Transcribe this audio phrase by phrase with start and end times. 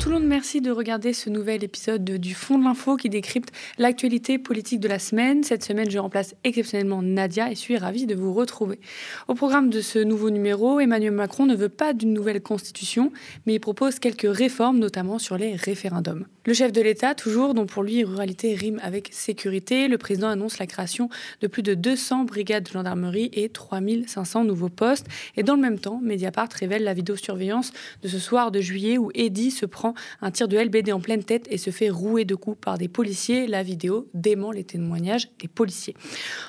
[0.00, 3.50] tout le monde, merci de regarder ce nouvel épisode du Fond de l'Info qui décrypte
[3.76, 5.42] l'actualité politique de la semaine.
[5.42, 8.80] Cette semaine, je remplace exceptionnellement Nadia et suis ravie de vous retrouver.
[9.28, 13.12] Au programme de ce nouveau numéro, Emmanuel Macron ne veut pas d'une nouvelle constitution,
[13.44, 16.24] mais il propose quelques réformes, notamment sur les référendums.
[16.46, 20.58] Le chef de l'État, toujours, dont pour lui ruralité rime avec sécurité, le président annonce
[20.58, 21.10] la création
[21.42, 25.06] de plus de 200 brigades de gendarmerie et 3500 nouveaux postes.
[25.36, 29.10] Et dans le même temps, Mediapart révèle la vidéosurveillance de ce soir de juillet où
[29.14, 29.89] Eddy se prend
[30.20, 32.88] un tir de LBD en pleine tête et se fait rouer de coups par des
[32.88, 33.46] policiers.
[33.46, 35.94] La vidéo dément les témoignages des policiers.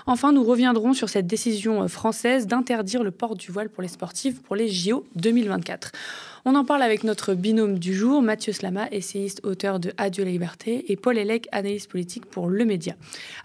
[0.05, 4.41] Enfin, nous reviendrons sur cette décision française d'interdire le port du voile pour les sportifs
[4.41, 5.91] pour les JO 2024.
[6.43, 10.31] On en parle avec notre binôme du jour, Mathieu Slama, essayiste, auteur de Adieu la
[10.31, 12.95] liberté, et Paul Elec, analyste politique pour Le Média.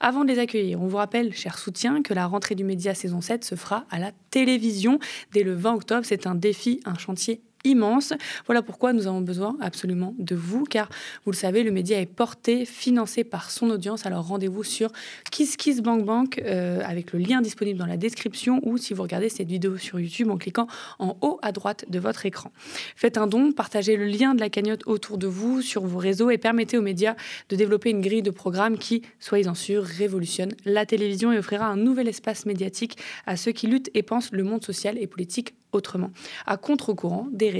[0.00, 3.20] Avant de les accueillir, on vous rappelle, cher soutien, que la rentrée du Média saison
[3.20, 4.98] 7 se fera à la télévision
[5.32, 6.02] dès le 20 octobre.
[6.04, 8.12] C'est un défi, un chantier immense.
[8.46, 10.88] Voilà pourquoi nous avons besoin absolument de vous, car
[11.24, 14.06] vous le savez, le média est porté, financé par son audience.
[14.06, 14.90] Alors rendez-vous sur
[15.30, 19.76] KissKissBankBank euh, avec le lien disponible dans la description ou si vous regardez cette vidéo
[19.76, 20.66] sur YouTube en cliquant
[20.98, 22.52] en haut à droite de votre écran.
[22.94, 26.30] Faites un don, partagez le lien de la cagnotte autour de vous sur vos réseaux
[26.30, 27.16] et permettez aux médias
[27.48, 31.76] de développer une grille de programmes qui, soyez-en sûrs, révolutionne la télévision et offrira un
[31.76, 36.10] nouvel espace médiatique à ceux qui luttent et pensent le monde social et politique autrement.
[36.46, 37.50] À contre-courant des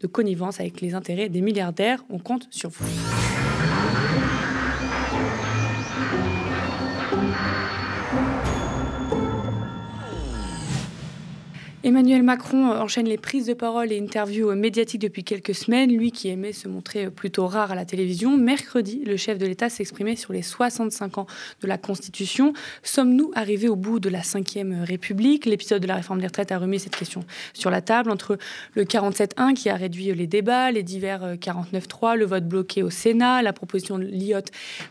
[0.00, 3.45] de connivence avec les intérêts des milliardaires, on compte sur vous.
[11.86, 15.96] Emmanuel Macron enchaîne les prises de parole et interviews médiatiques depuis quelques semaines.
[15.96, 18.36] Lui qui aimait se montrer plutôt rare à la télévision.
[18.36, 21.26] Mercredi, le chef de l'État s'exprimait sur les 65 ans
[21.60, 22.54] de la Constitution.
[22.82, 25.46] Sommes-nous arrivés au bout de la Ve République?
[25.46, 28.36] L'épisode de la réforme des retraites a remis cette question sur la table entre
[28.74, 33.42] le 47-1 qui a réduit les débats, les divers 49-3, le vote bloqué au Sénat,
[33.42, 34.40] la proposition de l'IOT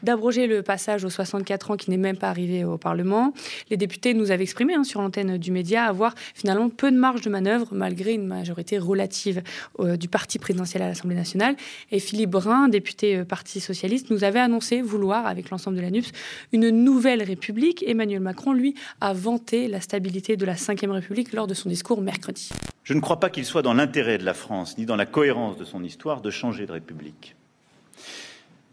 [0.04, 3.34] d'abroger le passage aux 64 ans qui n'est même pas arrivé au Parlement.
[3.70, 7.22] Les députés nous avaient exprimé hein, sur l'antenne du média avoir finalement peu de marge
[7.22, 9.42] de manœuvre malgré une majorité relative
[9.80, 11.56] euh, du parti présidentiel à l'Assemblée nationale.
[11.92, 15.92] Et Philippe Brun, député euh, Parti socialiste, nous avait annoncé vouloir, avec l'ensemble de la
[15.92, 16.12] NUPS,
[16.54, 17.84] une nouvelle République.
[17.88, 22.02] Emmanuel Macron, lui, a vanté la stabilité de la Ve République lors de son discours
[22.02, 22.50] mercredi.
[22.84, 25.58] Je ne crois pas qu'il soit dans l'intérêt de la France, ni dans la cohérence
[25.58, 27.36] de son histoire, de changer de République.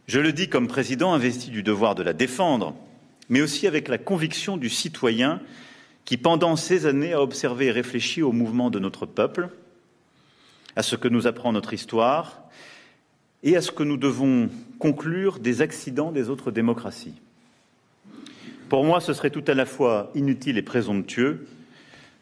[0.07, 2.75] Je le dis comme président investi du devoir de la défendre,
[3.29, 5.41] mais aussi avec la conviction du citoyen
[6.05, 9.49] qui, pendant ces années, a observé et réfléchi au mouvement de notre peuple,
[10.77, 12.43] à ce que nous apprend notre histoire
[13.43, 14.49] et à ce que nous devons
[14.79, 17.15] conclure des accidents des autres démocraties.
[18.69, 21.47] Pour moi, ce serait tout à la fois inutile et présomptueux.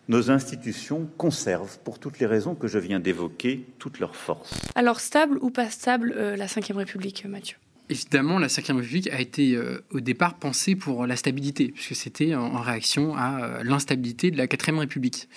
[0.08, 4.52] Nos institutions conservent, pour toutes les raisons que je viens d'évoquer, toute leur force.
[4.74, 7.56] Alors, stable ou pas stable, euh, la Ve République, Mathieu?
[7.90, 12.36] Évidemment, la Ve République a été euh, au départ pensée pour la stabilité, puisque c'était
[12.36, 15.28] en, réaction à euh, l'instabilité de la Quatrième République.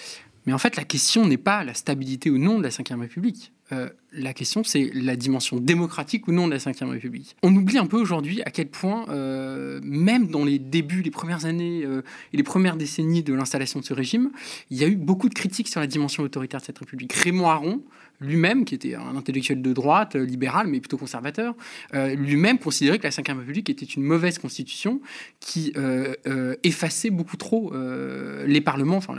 [0.46, 3.54] Mais en fait, la question n'est pas la stabilité ou non de la Ve République.
[3.72, 7.36] Euh, la question, c'est la dimension démocratique ou non de la Ve République.
[7.42, 9.08] On oublie un peu aujourd'hui à quel point,
[9.82, 13.94] même dans les débuts, les premières années et les premières décennies de l'installation de ce
[13.94, 14.32] régime,
[14.70, 17.14] il y a eu beaucoup de critiques sur la dimension autoritaire de cette République.
[17.14, 17.82] Raymond Aron,
[18.20, 21.56] lui-même, qui était un intellectuel de droite, euh, libéral, mais plutôt conservateur,
[21.94, 25.02] euh, lui-même considérait que la Ve République était une mauvaise constitution
[25.40, 27.74] qui euh, effaçait beaucoup trop
[28.46, 29.16] les parlements, enfin,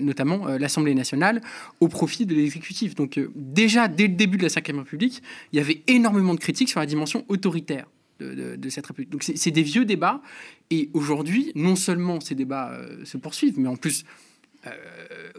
[0.00, 1.40] notamment l'Assemblée nationale,
[1.80, 2.94] au profit de l'exécutif.
[2.94, 6.68] Donc déjà, dès le début de la Ve République, il y avait énormément de critiques
[6.68, 7.86] sur la dimension autoritaire.
[8.18, 9.10] De, cette République.
[9.10, 10.22] Donc c'est des vieux débats,
[10.70, 12.72] et aujourd'hui, non seulement ces débats
[13.04, 14.06] se poursuivent, mais en plus,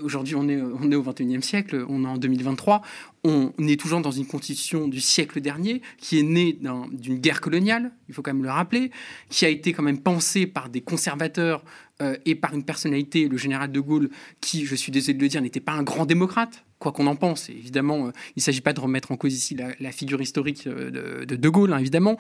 [0.02, 2.82] aujourd'hui, on est, on est au 21e siècle, on est en 2023,
[3.24, 6.60] on est toujours dans une constitution du siècle dernier qui est née
[6.92, 8.92] d'une guerre coloniale, il faut quand même le rappeler,
[9.30, 11.64] qui a été quand même pensée par des conservateurs
[12.02, 14.10] euh, et par une personnalité, le général de Gaulle,
[14.42, 17.16] qui, je suis désolé de le dire, n'était pas un grand démocrate, quoi qu'on en
[17.16, 17.50] pense.
[17.50, 21.26] évidemment, euh, il ne s'agit pas de remettre en cause ici la, figure historique euh,
[21.26, 22.18] de De, Gaulle, hein, évidemment,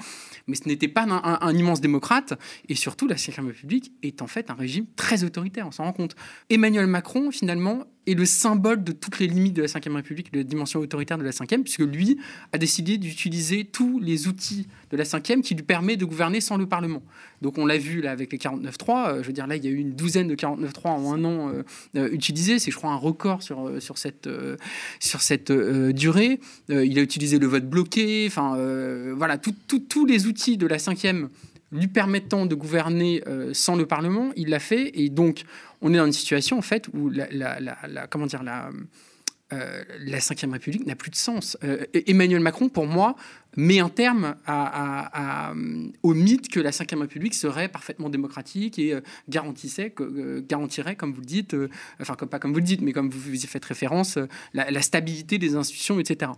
[0.48, 2.33] mais ce n'était pas un, immense démocrate.
[2.69, 5.94] Et surtout, la Cinquième République est en fait un régime très autoritaire, on s'en rend
[5.94, 6.15] compte.
[6.50, 10.39] Emmanuel Macron, finalement, est le symbole de toutes les limites de la Ve République, de
[10.39, 12.18] la dimension autoritaire de la Ve, puisque lui
[12.53, 16.57] a décidé d'utiliser tous les outils de la Ve qui lui permet de gouverner sans
[16.57, 17.03] le Parlement.
[17.42, 19.68] Donc on l'a vu là avec les 49.3, euh, je veux dire là il y
[19.68, 21.63] a eu une douzaine de 49.3 en un an euh,
[21.95, 24.27] euh, utilisés, c'est je crois un record sur, sur cette,
[25.00, 26.40] sur cette durée.
[26.70, 28.58] il a utilisé le vote bloqué, enfin
[29.16, 31.30] voilà, tous les outils de la cinquième
[31.72, 33.24] lui permettant de gouverner
[33.54, 34.92] sans le Parlement, il l'a fait.
[34.94, 35.44] Et donc,
[35.82, 37.28] on est dans une situation en fait où la,
[38.10, 38.70] comment dire la
[39.54, 41.58] euh, la Ve République n'a plus de sens.
[41.64, 43.16] Euh, Emmanuel Macron, pour moi,
[43.56, 44.36] met un terme
[46.04, 48.94] au mythe que la Ve République serait parfaitement démocratique et
[49.30, 49.96] garantissait,
[50.48, 51.56] garantirait, comme vous le dites,
[52.00, 54.20] enfin pas comme vous le dites, mais comme vous y faites référence,
[54.54, 56.32] la, la stabilité des institutions, etc.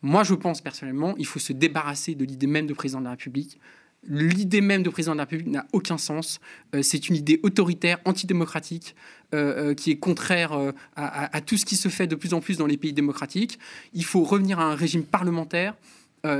[0.00, 3.10] Moi, je pense personnellement, il faut se débarrasser de l'idée même de président de la
[3.10, 3.60] République.
[4.08, 6.40] L'idée même de président de la République n'a aucun sens.
[6.74, 8.96] Euh, c'est une idée autoritaire, antidémocratique,
[9.32, 10.52] euh, euh, qui est contraire
[10.96, 13.58] à, tout ce qui se fait de plus en plus dans les pays démocratiques.
[13.94, 15.74] Il faut revenir à un régime parlementaire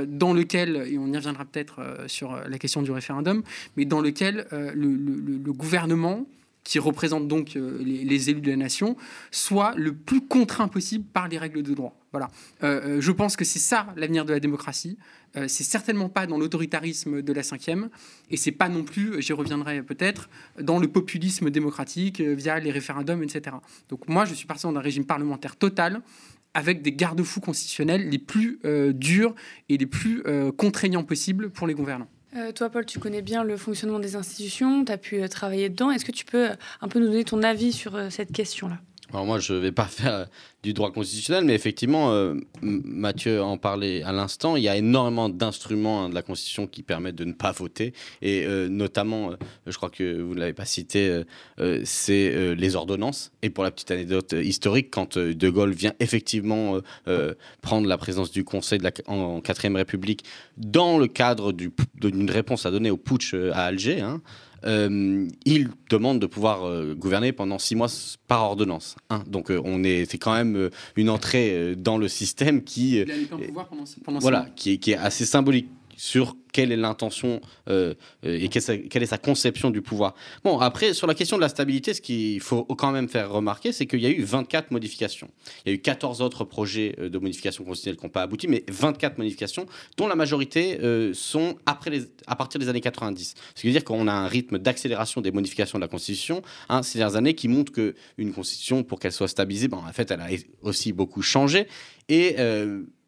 [0.07, 3.43] dans lequel, et on y reviendra peut-être sur la question du référendum,
[3.75, 6.25] mais dans lequel le, gouvernement,
[6.63, 8.95] qui représente donc les, les, élus de la nation,
[9.29, 12.02] soit le plus contraint possible par les règles de droit.
[12.13, 12.29] Voilà.
[12.61, 14.97] je pense que c'est ça l'avenir de la démocratie.
[15.35, 17.89] Euh, c'est certainement pas dans l'autoritarisme de la cinquième,
[18.29, 20.29] et c'est pas non plus, j'y reviendrai peut-être,
[20.59, 23.55] dans le populisme démocratique euh, via les référendums, etc.
[23.89, 26.01] Donc moi, je suis partisan d'un régime parlementaire total
[26.53, 29.33] avec des garde-fous constitutionnels les plus euh, durs
[29.69, 30.23] et les plus
[30.55, 32.09] contraignants possibles pour les gouvernants.
[32.53, 35.89] toi, Paul, tu connais bien le fonctionnement des institutions, tu as pu travailler dedans.
[35.89, 36.49] Est-ce que tu peux
[36.81, 38.77] un peu nous donner ton avis sur cette question-là?
[39.13, 40.27] Alors moi, je ne vais pas faire
[40.63, 45.29] du droit constitutionnel, mais effectivement, euh, Mathieu en parlait à l'instant, il y a énormément
[45.29, 49.35] d'instruments hein, de la Constitution qui permettent de ne pas voter, et euh, notamment, euh,
[49.67, 51.23] je crois que vous ne l'avez pas cité,
[51.83, 53.31] c'est les ordonnances.
[53.41, 56.79] Et pour la petite anecdote historique, quand De Gaulle vient effectivement
[57.61, 60.23] prendre la présence du Conseil en, 4ème République
[60.57, 64.21] dans le cadre d'une réponse à donner au putsch à Alger, hein,
[64.65, 67.87] euh, il demande de pouvoir euh, gouverner pendant six mois
[68.27, 68.95] par ordonnance.
[69.09, 69.23] Hein.
[69.27, 73.37] Donc euh, on est, c'est quand même une entrée dans le système qui, il a
[73.37, 75.67] pouvoir pendant, pendant voilà, qui qui est assez symbolique
[75.97, 77.95] sur quelle est l'intention euh,
[78.25, 80.13] euh, et quelle est sa conception du pouvoir.
[80.43, 83.73] Bon, après, sur la question de la stabilité, ce qu'il faut quand même faire remarquer,
[83.73, 85.29] c'est qu'il y a eu 24 modifications.
[85.65, 88.47] Il y a eu 14 autres projets euh, de modification constitutionnelle qui n'ont pas abouti,
[88.47, 89.65] mais 24 modifications,
[89.97, 90.79] dont la majorité
[91.13, 93.33] sont après les, à partir des années 90.
[93.55, 96.83] Ce qui veut dire qu'on a un rythme d'accélération des modifications de la Constitution hein,
[96.83, 100.21] ces dernières années qui montre qu'une Constitution, pour qu'elle soit stabilisée, ben, en fait, elle
[100.21, 100.27] a
[100.61, 101.67] aussi beaucoup changé.
[102.09, 102.35] Et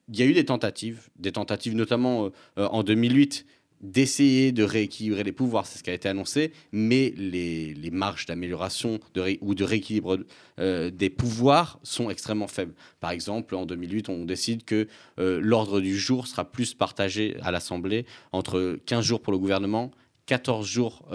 [0.10, 3.46] il y a eu des tentatives, des tentatives notamment euh, en 2008
[3.82, 9.00] d'essayer de rééquilibrer les pouvoirs, c'est ce qui a été annoncé, mais les, marges d'amélioration
[9.42, 10.20] ou de rééquilibre
[10.60, 12.74] euh, des pouvoirs sont extrêmement faibles.
[13.00, 14.88] Par exemple, en 2008, on décide que
[15.20, 19.92] euh, l'ordre du jour sera plus partagé à l'Assemblée entre 15 jours pour le gouvernement
[20.26, 21.08] 14 jours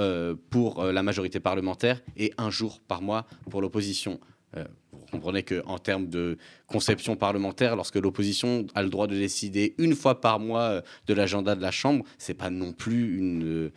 [0.51, 4.21] pour la majorité parlementaire et un jour par mois pour l'opposition.
[4.55, 6.39] vous comprenez qu'en termes de
[6.71, 11.15] conception parlementaire, lorsque l'opposition a le droit de décider une fois par mois euh, de
[11.15, 13.71] l'agenda de la Chambre, c'est pas non plus une,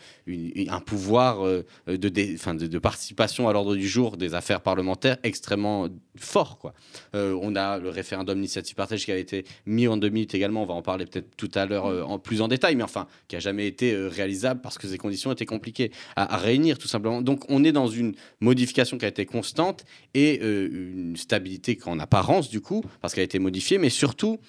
[0.70, 5.88] un pouvoir euh, de, participation à l'ordre du jour des affaires parlementaires extrêmement
[6.18, 6.60] fort.
[6.60, 6.74] Quoi.
[7.16, 10.62] Euh, on a le référendum d'initiative partagée qui a été mis en deux minutes également,
[10.62, 13.36] on va en parler peut-être tout à l'heure en plus en détail, mais enfin, qui
[13.36, 17.22] a jamais été réalisable parce que ces conditions étaient compliquées à, réunir tout simplement.
[17.22, 22.50] Donc on est dans une modification qui a été constante et une stabilité qu'en apparence
[22.50, 24.40] du coup, parce qu'elle a été modifiée, mais surtout,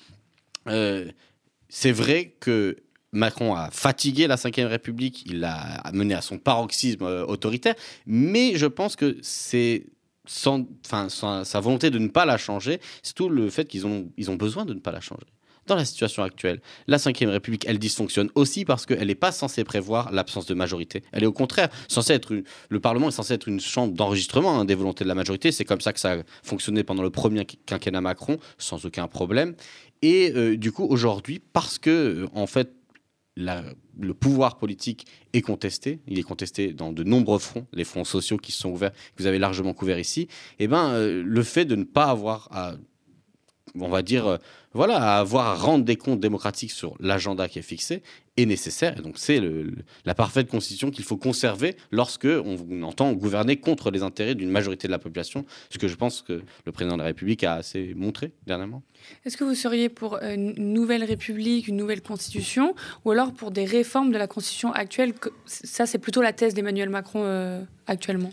[0.68, 1.10] euh,
[1.68, 2.76] c'est vrai que
[3.12, 7.74] Macron a fatigué la Ve République, il l'a mené à son paroxysme euh, autoritaire,
[8.06, 9.86] mais je pense que c'est
[10.26, 14.30] sans, sa volonté de ne pas la changer, c'est tout le fait qu'ils ont, ils
[14.30, 15.26] ont besoin de ne pas la changer
[15.66, 19.64] dans la situation actuelle, la Ve République, elle dysfonctionne aussi parce qu'elle n'est pas censée
[19.64, 21.02] prévoir l'absence de majorité.
[21.12, 22.34] Elle est au contraire censée être
[22.68, 25.52] le Parlement est censé être une chambre d'enregistrement hein, des volontés de la majorité.
[25.52, 29.54] C'est comme ça que ça a fonctionné pendant le premier quinquennat Macron, sans aucun problème.
[30.02, 32.72] Et euh, du coup, aujourd'hui, parce que euh, en fait
[33.36, 36.00] le pouvoir politique est contesté.
[36.06, 39.26] Il est contesté dans de nombreux fronts, les fronts sociaux qui sont ouverts, que vous
[39.26, 40.22] avez largement couverts ici.
[40.58, 42.74] Et eh ben, euh, le fait de ne pas avoir à
[43.78, 44.36] on va dire, euh,
[44.72, 48.02] voilà, avoir à rendre des comptes démocratiques sur l'agenda qui est fixé
[48.36, 48.98] est nécessaire.
[48.98, 49.40] Et donc c'est
[50.04, 54.88] la parfaite constitution qu'il faut conserver lorsque on, entend gouverner contre les intérêts d'une majorité
[54.88, 57.94] de la population, ce que je pense que le président de la République a assez
[57.94, 58.82] montré dernièrement.
[59.24, 63.64] Est-ce que vous seriez pour une nouvelle République, une nouvelle constitution, ou alors pour des
[63.64, 65.14] réformes de la constitution actuelle
[65.46, 68.32] Ça, c'est plutôt la thèse d'Emmanuel Macron euh, actuellement?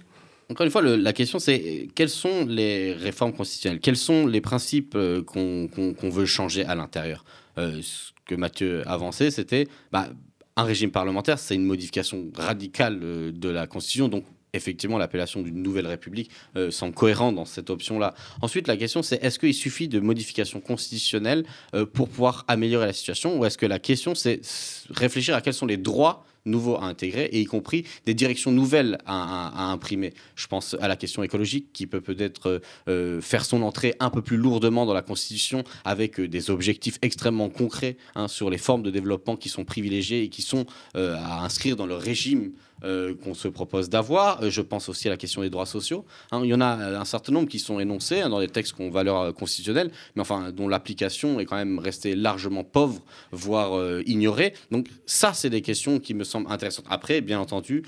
[0.51, 3.79] Encore une fois, la question c'est quelles sont les réformes constitutionnelles?
[3.79, 7.23] Quels sont les principes euh, qu'on veut changer à l'intérieur?
[7.57, 10.09] Euh, Ce que Mathieu avançait, c'était bah,
[10.57, 14.09] un régime parlementaire, c'est une modification radicale euh, de la Constitution.
[14.09, 16.29] Donc, effectivement, l'appellation d'une nouvelle république
[16.71, 18.13] semble cohérente dans cette option-là.
[18.41, 21.45] Ensuite, la question, c'est est-ce qu'il suffit de modifications constitutionnelles
[21.93, 23.39] pour pouvoir améliorer la situation?
[23.39, 24.41] Ou est-ce que la question, c'est
[24.89, 28.97] réfléchir à quels sont les droits nouveaux à intégrer, et y compris des directions nouvelles
[29.05, 30.13] à, imprimer.
[30.35, 34.21] Je pense à la question écologique qui peut peut-être euh, faire son entrée un peu
[34.21, 38.83] plus lourdement dans la Constitution avec euh, des objectifs extrêmement concrets hein, sur les formes
[38.83, 42.51] de développement qui sont privilégiées et qui sont euh, à inscrire dans le régime
[42.83, 44.41] euh, qu'on se propose d'avoir.
[44.41, 46.03] Euh, je pense aussi à la question des droits sociaux.
[46.31, 46.41] Hein.
[46.43, 48.81] il y en a un certain nombre qui sont énoncés hein, dans des textes qui
[48.81, 54.01] ont valeur euh, constitutionnelle, mais enfin dont l'application est quand même restée largement pauvre, voire
[54.05, 54.53] ignorée.
[54.71, 56.85] Donc ça, c'est des questions qui me semblent intéressantes.
[56.89, 57.83] Après, bien entendu,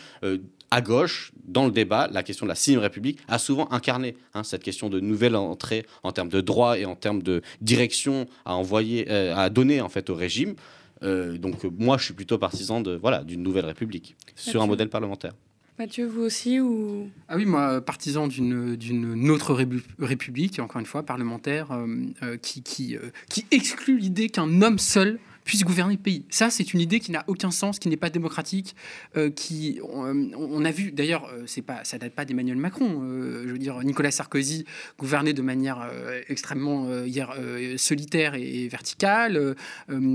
[0.72, 4.44] à gauche, dans le débat, la question de la sixième République a souvent incarné hein,
[4.44, 8.56] cette question de nouvelle entrée en termes de droits et en termes de direction à
[8.56, 10.56] envoyer, à donner en fait au régime.
[11.04, 14.90] Euh, donc moi, je suis plutôt partisan de voilà d'une nouvelle République sur un modèle
[14.90, 15.34] parlementaire.
[15.80, 17.10] Mathieu, vous aussi ou?
[17.28, 19.58] Ah oui, moi, partisan d'une d'une autre
[20.00, 21.88] république, encore une fois parlementaire, euh,
[22.22, 22.96] euh, qui qui,
[23.30, 26.26] qui exclut l'idée qu'un homme seul puisse gouverner le pays.
[26.30, 28.76] Ça, c'est une idée qui n'a aucun sens, qui n'est pas démocratique,
[29.18, 33.02] euh, qui euh, on, a vu d'ailleurs, euh, c'est pas, ça date pas d'Emmanuel Macron.
[33.46, 34.66] je veux dire, Nicolas Sarkozy
[34.98, 35.90] gouvernait de manière
[36.30, 36.88] extrêmement
[37.78, 39.56] solitaire et, verticale.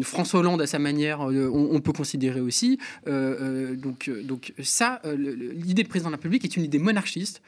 [0.02, 2.78] François Hollande, à sa manière, on, peut considérer aussi.
[3.06, 7.42] donc, donc ça, l'idée de président de la République est une idée monarchiste.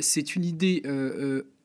[0.00, 0.82] c'est une idée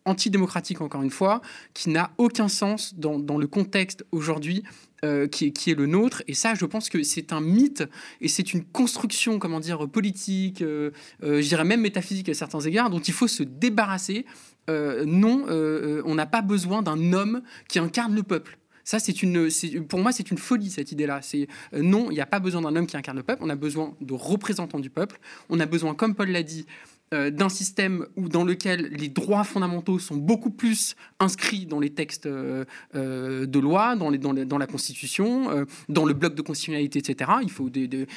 [0.05, 1.41] antidémocratique, encore une fois,
[1.73, 4.63] qui n'a aucun sens dans le contexte aujourd'hui
[5.05, 6.23] euh, qui, est, le nôtre.
[6.27, 7.83] Et ça, je pense que c'est un mythe
[8.19, 10.91] et c'est une construction, comment dire, politique, euh,
[11.23, 14.25] euh, je dirais même métaphysique à certains égards, dont il faut se débarrasser.
[14.67, 18.57] non, on n'a pas besoin d'un homme qui incarne le peuple.
[18.83, 19.49] Ça, c'est une,
[19.87, 21.21] pour moi, c'est une folie cette idée-là.
[21.21, 23.41] C'est non, il n'y a pas besoin d'un homme qui incarne le peuple.
[23.43, 25.19] On a besoin de représentants du peuple.
[25.49, 26.65] On a besoin, comme Paul l'a dit,
[27.11, 31.89] euh, d'un système où, dans lequel les droits fondamentaux sont beaucoup plus inscrits dans les
[31.89, 36.99] textes euh, euh, de loi, dans, les, dans, la Constitution, dans le bloc de constitutionnalité,
[36.99, 37.31] etc.
[37.41, 37.69] Il faut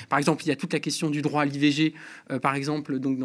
[0.08, 1.94] par exemple, il y a toute la question du droit à l'IVG,
[2.42, 3.18] par exemple, donc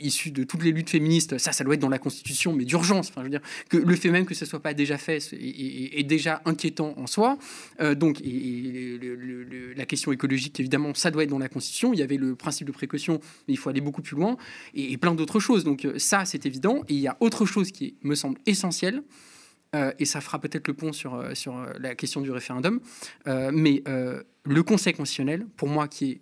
[0.00, 1.38] issu de toutes les luttes féministes.
[1.38, 3.12] Ça, ça doit être dans la Constitution, mais d'urgence.
[3.16, 6.42] Je veux dire que le fait même que ce soit pas déjà fait est, déjà
[6.44, 7.38] inquiétant en soi.
[7.96, 9.00] donc, et,
[9.76, 11.92] la question écologique, évidemment, ça doit être dans la Constitution.
[11.92, 14.36] Il y avait le principe de précaution, mais il faut aller beaucoup plus loin.
[14.74, 15.64] Et, plein d'autres choses.
[15.64, 16.82] Donc euh, ça, c'est évident.
[16.88, 19.02] Et il y a autre chose qui me semble essentielle,
[19.74, 22.80] euh, et ça fera peut-être le pont sur, euh, sur la question du référendum,
[23.26, 23.82] mais
[24.44, 26.20] le Conseil constitutionnel, pour moi, qui est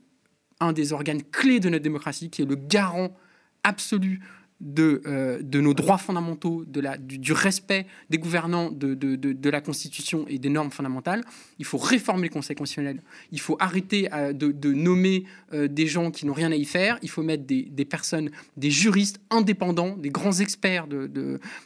[0.61, 3.17] un des organes clés de notre démocratie, qui est le garant
[3.63, 4.21] absolu
[4.61, 9.51] de, euh, de nos droits fondamentaux, de la, du, respect des gouvernants de, de, de,
[9.51, 11.23] la Constitution et des normes fondamentales.
[11.61, 13.01] Il faut réformer le Conseil constitutionnel.
[13.31, 16.99] Il faut arrêter euh, de, nommer euh, des gens qui n'ont rien à y faire.
[17.03, 21.07] Il faut mettre des, des, personnes, des juristes indépendants, des grands experts de,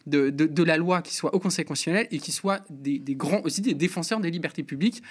[0.06, 3.62] de, la loi qui soient au Conseil constitutionnel et qui soient des, des grands, aussi
[3.62, 5.02] des défenseurs des libertés publiques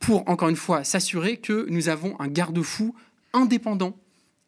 [0.00, 2.94] pour, encore une fois, s'assurer que nous avons un garde-fou
[3.32, 3.96] indépendant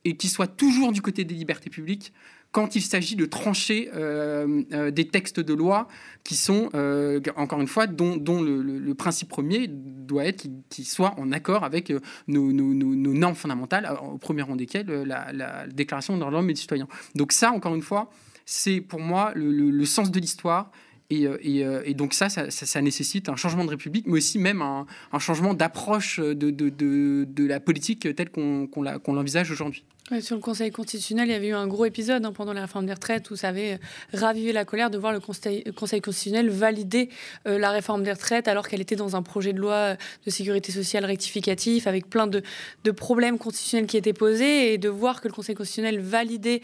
[0.04, 2.12] et qui soit toujours du côté des libertés publiques
[2.52, 5.86] quand il s'agit de trancher euh, euh, des textes de loi
[6.24, 11.32] qui sont, euh, encore une fois, dont, le, principe premier doit être qu'ils soient en
[11.32, 11.92] accord avec
[12.26, 16.88] nos, normes fondamentales, au premier rang desquelles la, Déclaration droits de et des citoyens.
[17.14, 18.10] Donc ça, encore une fois,
[18.44, 20.70] c'est pour moi le, sens de l'histoire.
[21.08, 24.86] Et, donc ça ça, nécessite un changement de république, mais aussi même un,
[25.18, 28.68] changement d'approche de, la politique telle qu'on
[29.12, 29.84] l'envisage aujourd'hui
[30.20, 32.86] sur le Conseil constitutionnel, il y avait eu un gros épisode hein, pendant la réforme
[32.86, 37.10] des retraites où ça avait euh, ravivé la colère de voir le Conseil, constitutionnel valider
[37.46, 40.30] euh, la réforme des retraites alors qu'elle était dans un projet de loi euh, de
[40.30, 42.42] sécurité sociale rectificatif avec plein de,
[42.90, 46.62] problèmes constitutionnels qui étaient posés et de voir que le Conseil constitutionnel validait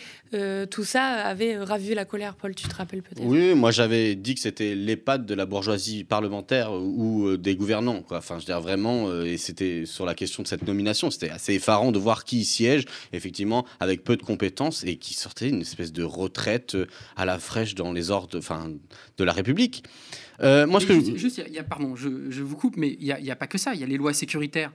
[0.71, 2.35] tout ça avait ravivé la colère.
[2.35, 3.25] Paul, tu te rappelles peut-être?
[3.25, 8.03] Oui, moi j'avais dit que c'était l'EHPAD de la bourgeoisie parlementaire ou des gouvernants.
[8.03, 8.19] Quoi.
[8.19, 11.55] Enfin, je veux dire vraiment, et c'était sur la question de cette nomination, c'était assez
[11.55, 12.85] effarant de voir qui siège.
[13.13, 13.36] Effectivement,
[13.81, 17.75] avec peu de compétences et qui sortait une espèce de retraite euh, à la fraîche
[17.75, 18.73] dans les ordres enfin,
[19.19, 19.85] de la République.
[20.41, 23.33] Euh, moi, ce que juste, y a, pardon, je, vous coupe, mais il n'y a,
[23.33, 23.75] a, pas que ça.
[23.75, 24.73] Il y a les lois sécuritaires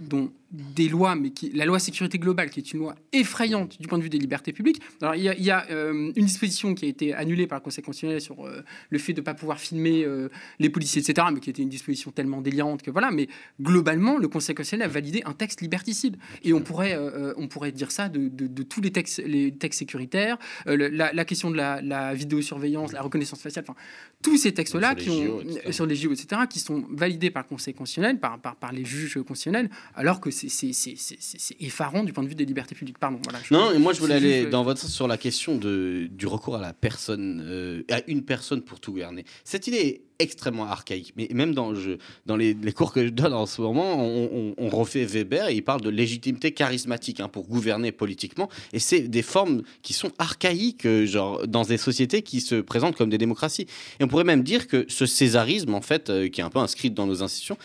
[0.00, 3.86] dont des lois, mais qui, la loi sécurité globale, qui est une loi effrayante du
[3.86, 4.80] point de vue des libertés publiques.
[5.00, 8.20] Alors, il y a, euh, une disposition qui a été annulée par le Conseil constitutionnel
[8.20, 10.28] sur euh, le fait de ne pas pouvoir filmer euh,
[10.58, 13.10] les policiers, etc., mais qui était une disposition tellement délirante que voilà.
[13.12, 13.28] Mais
[13.60, 16.16] globalement, le Conseil constitutionnel a validé un texte liberticide.
[16.42, 16.98] Et on pourrait,
[17.36, 18.28] on pourrait dire ça de,
[18.62, 23.78] tous les textes, les textes sécuritaires, la, question de la, vidéosurveillance, la reconnaissance faciale, enfin,
[24.22, 25.40] tous ces textes-là qui ont,
[25.70, 28.84] sur les JO, etc., qui sont validés par le Conseil constitutionnel, par, par, par les
[28.84, 32.98] juges constitutionnels, alors que c'est effarant du point de vue des libertés publiques.
[32.98, 33.20] Pardon.
[33.24, 36.26] Voilà, non, et moi je voulais aller dans votre sens sur la question de, du
[36.26, 39.24] recours à la personne, euh, à une personne pour tout gouverner.
[39.44, 41.12] Cette idée est extrêmement archaïque.
[41.16, 41.92] Mais même dans, je,
[42.26, 45.80] dans les, cours que je donne en ce moment, on, refait Weber et il parle
[45.80, 48.48] de légitimité charismatique hein, pour gouverner politiquement.
[48.72, 52.96] Et c'est des formes qui sont archaïques, euh, genre dans des sociétés qui se présentent
[52.96, 53.66] comme des démocraties.
[53.98, 56.60] Et on pourrait même dire que ce césarisme, en fait, euh, qui est un peu
[56.60, 57.56] inscrit dans nos institutions,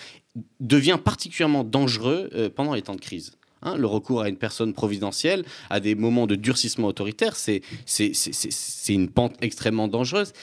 [0.59, 3.33] devient particulièrement dangereux euh, pendant les temps de crise.
[3.61, 3.77] Hein.
[3.77, 7.61] le recours à une personne providentielle, à des moments de durcissement autoritaire, c'est
[8.89, 10.33] une pente extrêmement dangereuse.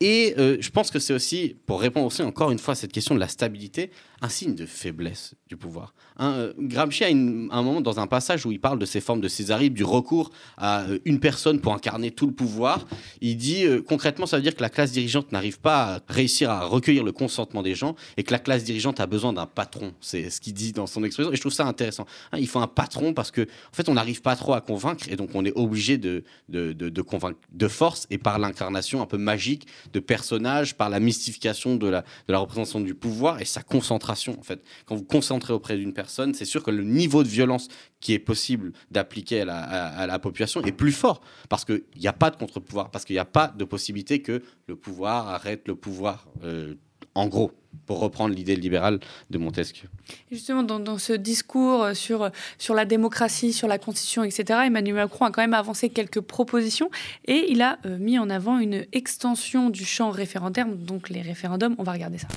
[0.00, 2.90] Et euh, je pense que c'est aussi, pour répondre aussi encore une fois à cette
[2.90, 3.92] question de la stabilité,
[4.22, 5.94] un signe de faiblesse du pouvoir.
[6.16, 9.20] Hein, euh, Gramsci a un moment dans un passage où il parle de ces formes
[9.20, 12.86] de césarisme, du recours à euh, une personne pour incarner tout le pouvoir.
[13.20, 16.50] Il dit euh, concrètement, ça veut dire que la classe dirigeante n'arrive pas à réussir
[16.50, 19.92] à recueillir le consentement des gens et que la classe dirigeante a besoin d'un patron.
[20.00, 22.06] C'est ce qu'il dit dans son expression et je trouve ça intéressant.
[22.30, 25.06] Hein, il faut un patron parce que en fait on n'arrive pas trop à convaincre
[25.10, 29.06] et donc on est obligé de, de, de, convaincre de force et par l'incarnation un
[29.06, 33.44] peu magique de personnages, par la mystification de la, de la représentation du pouvoir et
[33.44, 34.62] sa concentration en fait.
[34.86, 37.68] Quand vous concentrez auprès d'une personne c'est sûr que le niveau de violence
[38.00, 42.30] qui est possible d'appliquer à, la, population est plus fort parce qu'il n'y a pas
[42.30, 46.26] de contre-pouvoir, parce qu'il n'y a pas de possibilité que le pouvoir arrête le pouvoir.
[46.42, 46.74] Euh,
[47.14, 47.52] en gros,
[47.86, 49.00] pour reprendre l'idée libérale
[49.30, 49.88] de Montesquieu.
[50.30, 52.30] Justement, dans, ce discours sur,
[52.74, 56.90] la démocratie, sur la constitution, etc., Emmanuel Macron a quand même avancé quelques propositions
[57.26, 61.74] et il a euh, mis en avant une extension du champ référendaire, donc les référendums.
[61.78, 62.28] On va regarder ça.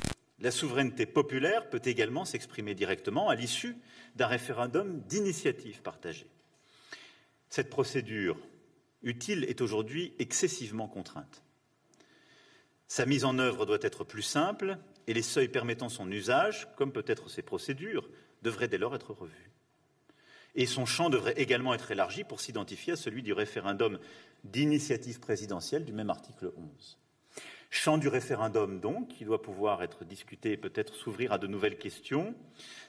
[0.45, 3.77] La souveraineté populaire peut également s'exprimer directement à l'issue
[4.15, 6.27] d'un référendum d'initiative partagée.
[7.49, 8.37] Cette procédure
[9.01, 11.41] utile est aujourd'hui excessivement contrainte.
[12.87, 16.91] Sa mise en œuvre doit être plus simple et les seuils permettant son usage, comme
[16.91, 18.07] peut-être ces procédures,
[18.43, 19.51] devraient dès lors être revus.
[20.53, 23.97] Et son champ devrait également être élargi pour s'identifier à celui du référendum
[24.43, 26.99] d'initiative présidentielle du même article 11.
[27.75, 31.77] Champ du référendum, donc, qui doit pouvoir être discuté et peut-être s'ouvrir à de nouvelles
[31.77, 32.33] questions.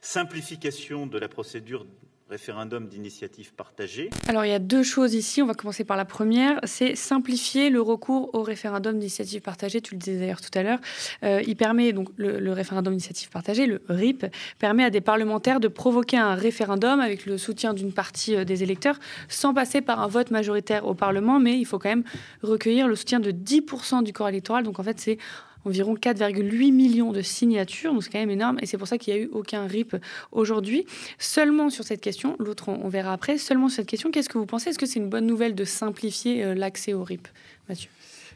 [0.00, 1.85] Simplification de la procédure
[2.28, 4.11] référendum d'initiative partagée.
[4.28, 7.71] Alors il y a deux choses ici, on va commencer par la première, c'est simplifier
[7.71, 10.80] le recours au référendum d'initiative partagée, tu le disais d'ailleurs tout à l'heure.
[11.23, 14.26] Euh, il permet, donc le, référendum d'initiative partagée, le RIP,
[14.59, 18.62] permet à des parlementaires de provoquer un référendum avec le soutien d'une partie euh, des
[18.64, 22.05] électeurs sans passer par un vote majoritaire au Parlement, mais il faut quand même
[22.42, 25.18] recueillir le soutien de 10% du corps électoral, donc en fait c'est
[25.66, 29.14] environ 4,8 millions de signatures, donc c'est quand même énorme, et c'est pour ça qu'il
[29.14, 29.96] n'y a eu aucun RIP
[30.33, 30.87] aujourd'hui.
[31.18, 34.46] Seulement sur cette question, l'autre on, verra après, seulement sur cette question, qu'est-ce que vous
[34.46, 34.70] pensez?
[34.70, 37.29] Est-ce que c'est une bonne nouvelle de simplifier euh, l'accès au RIP
[37.68, 37.90] Mathieu?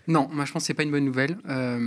[0.09, 1.39] Non, moi je pense que c'est pas une bonne nouvelle.
[1.49, 1.79] Euh,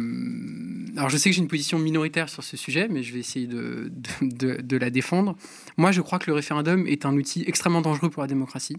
[0.96, 3.48] alors je sais que j'ai une position minoritaire sur ce sujet, mais je vais essayer
[3.48, 5.36] de, la défendre.
[5.78, 8.78] Moi je crois que le référendum est un outil extrêmement dangereux pour la démocratie.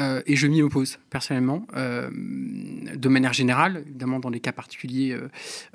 [0.00, 1.66] Euh, et je m'y oppose personnellement.
[1.76, 5.16] Euh, de manière générale, évidemment dans les cas particuliers,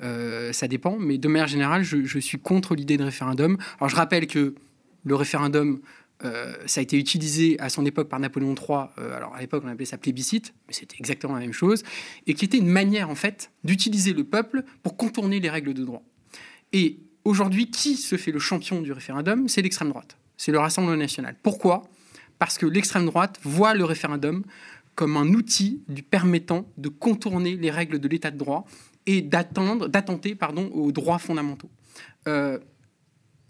[0.02, 3.56] euh, ça dépend, mais de manière générale, je, suis contre l'idée de référendum.
[3.78, 4.54] Alors je rappelle que
[5.04, 5.80] le référendum,
[6.64, 8.86] ça a été utilisé à son époque par Napoléon III.
[9.14, 11.84] alors à l'époque, on appelait ça plébiscite, mais c'était exactement la même chose,
[12.26, 15.84] et qui était une manière en fait d'utiliser le peuple pour contourner les règles de
[15.84, 16.02] droit.
[16.72, 19.46] Et aujourd'hui, qui se fait le champion du référendum?
[19.48, 21.36] C'est l'extrême droite, c'est le Rassemblement national.
[21.42, 21.88] Pourquoi?
[22.38, 24.44] Parce que l'extrême droite voit le référendum
[24.94, 28.66] comme un outil lui permettant de contourner les règles de l'état de droit
[29.04, 30.36] et d'attenter
[30.72, 31.70] aux droits fondamentaux.
[32.26, 32.58] Euh,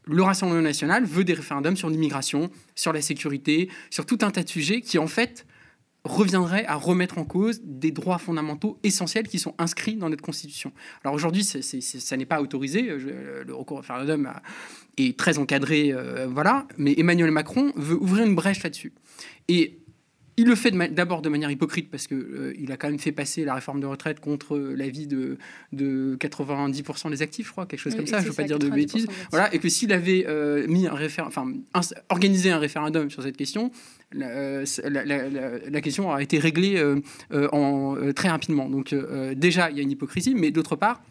[0.05, 4.43] le Rassemblement national veut des référendums sur l'immigration, sur la sécurité, sur tout un tas
[4.43, 5.47] de sujets qui, en fait,
[6.07, 10.73] reviendraient à remettre en cause des droits fondamentaux essentiels qui sont inscrits dans notre Constitution.
[11.05, 12.83] Alors aujourd'hui, ça n'est pas autorisé.
[12.83, 14.31] le recours au référendum
[14.97, 16.67] est très encadré, euh, voilà.
[16.79, 18.93] Mais Emmanuel Macron veut ouvrir une brèche là-dessus.
[19.49, 19.79] Et
[20.37, 23.13] il le fait d'abord de, manière hypocrite parce qu'il euh, il a quand même fait
[23.13, 25.39] passer la réforme de retraite contre l'avis de,
[25.73, 28.19] de 90% des actifs, je crois, quelque chose comme ça.
[28.19, 29.07] Je ne veux pas dire de bêtises.
[29.31, 30.95] Voilà, et que s'il avait euh, mis un
[31.27, 31.53] enfin,
[32.09, 33.71] organisé un référendum sur cette question,
[34.13, 36.83] la, la, question aurait été réglée
[37.33, 38.69] en, très rapidement.
[38.69, 38.95] Donc
[39.35, 41.03] déjà, il y a une hypocrisie, mais d'autre part,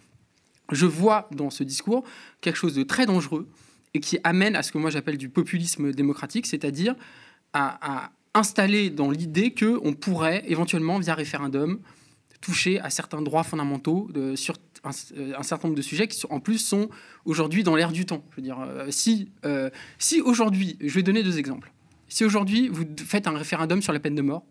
[0.72, 2.04] je vois dans ce discours
[2.42, 3.48] quelque chose de très dangereux
[3.94, 6.96] et qui amène à ce que moi j'appelle du populisme démocratique, c'est-à-dire
[7.54, 11.80] à, installer dans l'idée qu'on pourrait éventuellement, via référendum,
[12.42, 16.90] toucher à certains droits fondamentaux sur un, certain nombre de sujets qui, en plus, sont
[17.26, 18.24] aujourd'hui dans l'air du temps.
[18.32, 21.72] Je veux dire, euh, si, euh, si aujourd'hui, je vais donner deux exemples.
[22.08, 24.44] Si aujourd'hui, vous faites un référendum sur la peine de mort,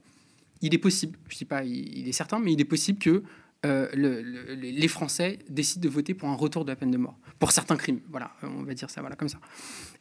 [0.61, 3.23] il est possible, je ne dis pas il, est certain, mais il est possible que
[3.65, 7.53] euh, les Français décident de voter pour un retour de la peine de mort, pour
[7.53, 8.01] certains crimes.
[8.11, 9.39] Voilà, on va dire ça, voilà, comme ça.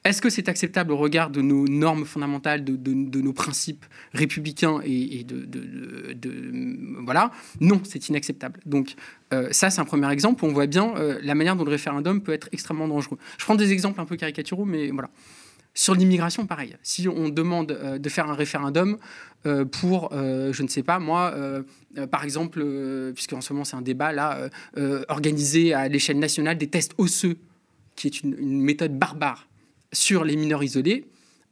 [0.03, 5.23] Est-ce que c'est acceptable au regard de nos normes fondamentales, de, nos principes républicains et,
[5.23, 7.31] de, voilà?
[7.61, 8.59] Non, c'est inacceptable.
[8.65, 8.95] Donc
[9.33, 11.71] euh, ça, c'est un premier exemple où on voit bien euh, la manière dont le
[11.71, 13.17] référendum peut être extrêmement dangereux.
[13.37, 15.09] Je prends des exemples un peu caricaturaux, mais voilà.
[15.75, 16.75] Sur l'immigration, pareil.
[16.83, 18.99] Si on demande euh, de faire un référendum
[19.47, 21.33] euh, pour, euh, je ne sais pas, moi,
[22.11, 22.63] par exemple,
[23.13, 24.49] puisque en ce moment c'est un débat là,
[25.09, 27.37] organiser à l'échelle nationale des tests osseux,
[27.95, 29.47] qui est une méthode barbare
[29.91, 31.05] sur les mineurs isolés,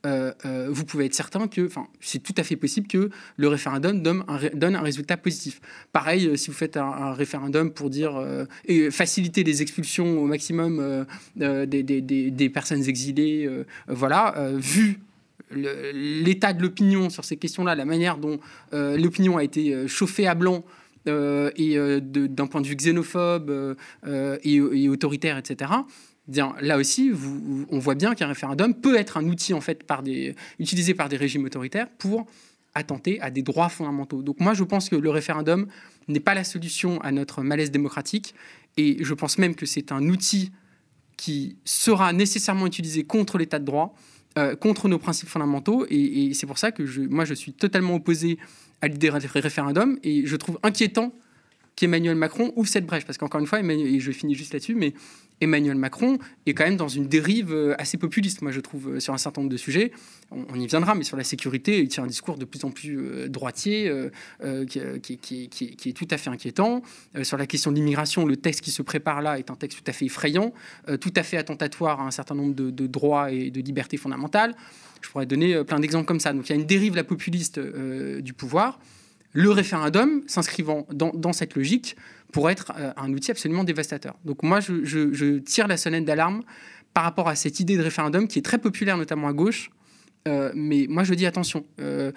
[0.06, 4.02] euh, euh, vous pouvez être certain que c'est tout à fait possible que le référendum
[4.02, 4.24] donne
[4.76, 5.62] un, résultat positif.
[5.92, 8.20] Pareil, euh, si vous faites un, référendum pour dire
[8.66, 13.50] et faciliter les expulsions au maximum des, personnes exilées,
[13.88, 15.00] voilà, vu
[15.52, 18.40] l'état de l'opinion sur ces questions-là, la manière dont
[18.72, 20.64] l'opinion a été chauffée à blanc.
[21.06, 23.76] et d'un point de vue xénophobe
[24.44, 25.72] et, autoritaire, etc
[26.28, 27.12] là aussi,
[27.70, 29.84] on voit bien qu'un référendum peut être un outil en fait
[30.60, 32.28] utilisé par des régimes autoritaires pour
[32.74, 34.22] attenter à des droits fondamentaux.
[34.22, 35.68] Donc moi, je pense que le référendum
[36.08, 38.34] n'est pas la solution à notre malaise démocratique,
[38.78, 40.52] et je pense même que c'est un outil
[41.18, 43.94] qui sera nécessairement utilisé contre l'état de droit,
[44.38, 48.38] euh, contre nos principes fondamentaux, et, c'est pour ça que moi, je suis totalement opposé
[48.82, 51.14] à l'idée du référendum, et je trouve inquiétant
[51.76, 54.94] qu'Emmanuel Macron ouvre cette brèche, parce qu'encore une fois, et je finis juste là-dessus, mais
[55.42, 59.00] Emmanuel Macron est quand même dans une dérive euh, assez populiste, moi je trouve, euh,
[59.00, 59.92] sur un certain nombre de sujets.
[60.30, 62.98] On, y viendra, mais sur la sécurité, il tient un discours de plus en plus
[63.00, 63.92] euh, droitier,
[64.68, 66.84] qui, est tout à fait inquiétant.
[67.24, 69.90] sur la question de l'immigration, le texte qui se prépare là est un texte tout
[69.90, 70.54] à fait effrayant,
[71.02, 74.56] tout à fait attentatoire à un certain nombre de, droits et de libertés fondamentales.
[75.02, 76.32] Je pourrais donner plein d'exemples comme ça.
[76.32, 78.80] Donc il y a une dérive la populiste du pouvoir.
[79.34, 81.96] Le référendum, s'inscrivant dans cette logique,
[82.32, 84.16] pour être euh, un outil absolument dévastateur.
[84.26, 86.42] Donc moi, je, tire la sonnette d'alarme
[86.94, 89.72] par rapport à cette idée de référendum qui est très populaire, notamment à gauche.
[90.28, 92.12] Euh, mais moi, je dis attention, euh,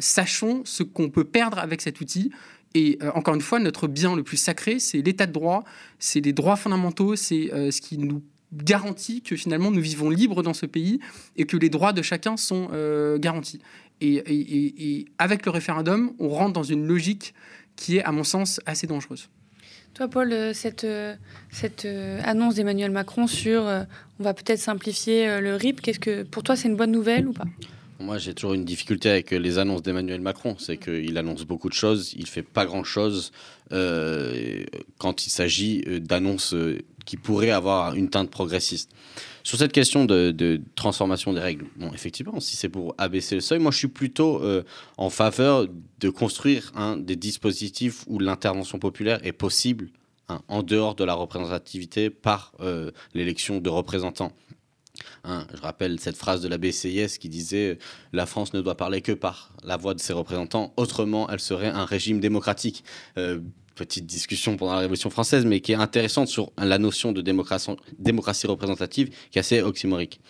[0.00, 2.30] sachons ce qu'on peut perdre avec cet outil.
[2.74, 5.64] Et encore une fois, notre bien le plus sacré, c'est l'état de droit,
[5.98, 8.22] c'est les droits fondamentaux, c'est ce qui nous
[8.52, 11.00] garantit que finalement nous vivons libres dans ce pays
[11.36, 12.68] et que les droits de chacun sont
[13.18, 13.62] garantis.
[14.02, 17.32] et, avec le référendum, on rentre dans une logique
[17.78, 19.28] qui est, à mon sens, assez dangereuse.
[19.94, 21.14] Toi, Paul, euh, cette, euh,
[21.50, 26.42] cette euh, annonce d'Emmanuel Macron sur on va peut-être simplifier le RIP, qu'est-ce que pour
[26.42, 27.44] toi c'est une bonne nouvelle ou pas?
[28.00, 30.54] Moi, j'ai toujours une difficulté avec les annonces d'Emmanuel Macron.
[30.58, 33.32] C'est qu'il annonce beaucoup de choses, il fait pas grand-chose
[33.70, 36.54] quand il s'agit d'annonces
[37.06, 38.90] qui pourraient avoir une teinte progressiste.
[39.48, 43.70] Sur cette question de, transformation des règles, effectivement, si c'est pour abaisser le seuil, moi
[43.70, 44.62] je suis plutôt euh,
[44.98, 45.66] en faveur
[46.00, 49.88] de construire des dispositifs où l'intervention populaire est possible
[50.28, 54.32] hein, en dehors de la représentativité par euh, l'élection de représentants.
[55.24, 57.78] Hein, je rappelle cette phrase de la BCIS qui disait
[58.12, 61.70] La France ne doit parler que par la voix de ses représentants, autrement elle serait
[61.70, 62.84] un régime démocratique.
[63.16, 63.40] Euh,
[63.78, 68.46] petite discussion pendant la Révolution française, mais qui est intéressante sur la notion de démocratie,
[68.46, 70.20] représentative, qui est assez oxymorique.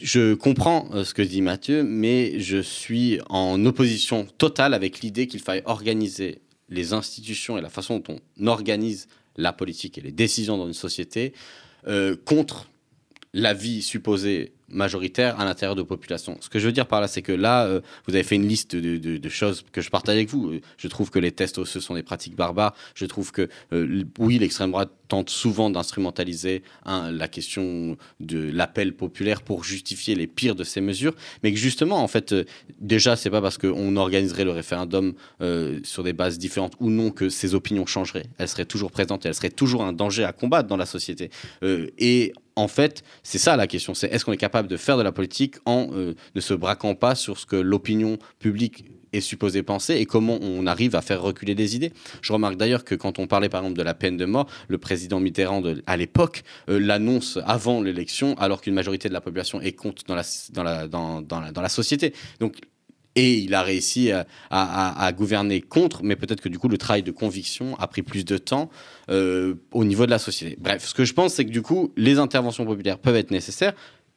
[0.00, 5.26] Je comprends euh, ce que dit Mathieu, mais je suis en opposition totale avec l'idée
[5.26, 9.06] qu'il faille organiser les institutions et la façon dont on organise
[9.36, 11.34] la politique et les décisions dans une société
[11.86, 12.70] euh, contre
[13.34, 16.36] la vie supposée majoritaire à l'intérieur de populations.
[16.40, 18.48] Ce que je veux dire par là, c'est que là, euh, vous avez fait une
[18.48, 20.52] liste de, choses que je partage avec vous.
[20.76, 22.74] Je trouve que les tests osseux sont des pratiques barbares.
[22.94, 29.42] Je trouve que, euh, oui, l'extrême droite tente souvent d'instrumentaliser la question de l'appel populaire
[29.42, 32.44] pour justifier les pires de ces mesures, mais que justement, en fait, euh,
[32.80, 35.14] déjà, c'est pas parce qu'on organiserait le référendum
[35.82, 38.26] sur des bases différentes ou non que ces opinions changeraient.
[38.38, 41.30] Elles seraient toujours présentes et elles seraient toujours un danger à combattre dans la société.
[41.62, 45.02] et en fait, c'est ça la question, c'est est-ce qu'on est capable de faire de
[45.02, 49.62] la politique en euh, ne se braquant pas sur ce que l'opinion publique est supposée
[49.62, 51.92] penser et comment on arrive à faire reculer des idées?
[52.22, 54.78] Je remarque d'ailleurs que quand on parlait par exemple de la peine de mort, le
[54.78, 59.72] président Mitterrand à l'époque euh, l'annonce avant l'élection alors qu'une majorité de la population est
[59.72, 62.14] contre dans la, dans la, dans, dans la société.
[62.40, 62.56] Donc
[63.14, 64.10] et il a réussi
[64.50, 68.24] à, gouverner contre, mais peut-être que du coup le travail de conviction a pris plus
[68.24, 68.70] de temps
[69.10, 70.56] euh, au niveau de la société.
[70.60, 73.74] Bref, ce que je pense, c'est que du coup les interventions populaires peuvent être nécessaires.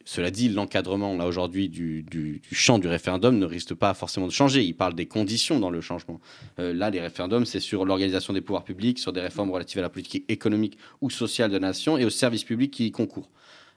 [0.07, 4.63] Cela dit, l'encadrement là aujourd'hui du, champ du référendum ne risque pas forcément de changer.
[4.63, 6.21] Il parle des conditions dans le changement.
[6.59, 9.81] Euh, là, les référendums, c'est sur l'organisation des pouvoirs publics, sur des réformes relatives à
[9.81, 13.31] la politique économique ou sociale de la nation et aux services publics qui y concourent.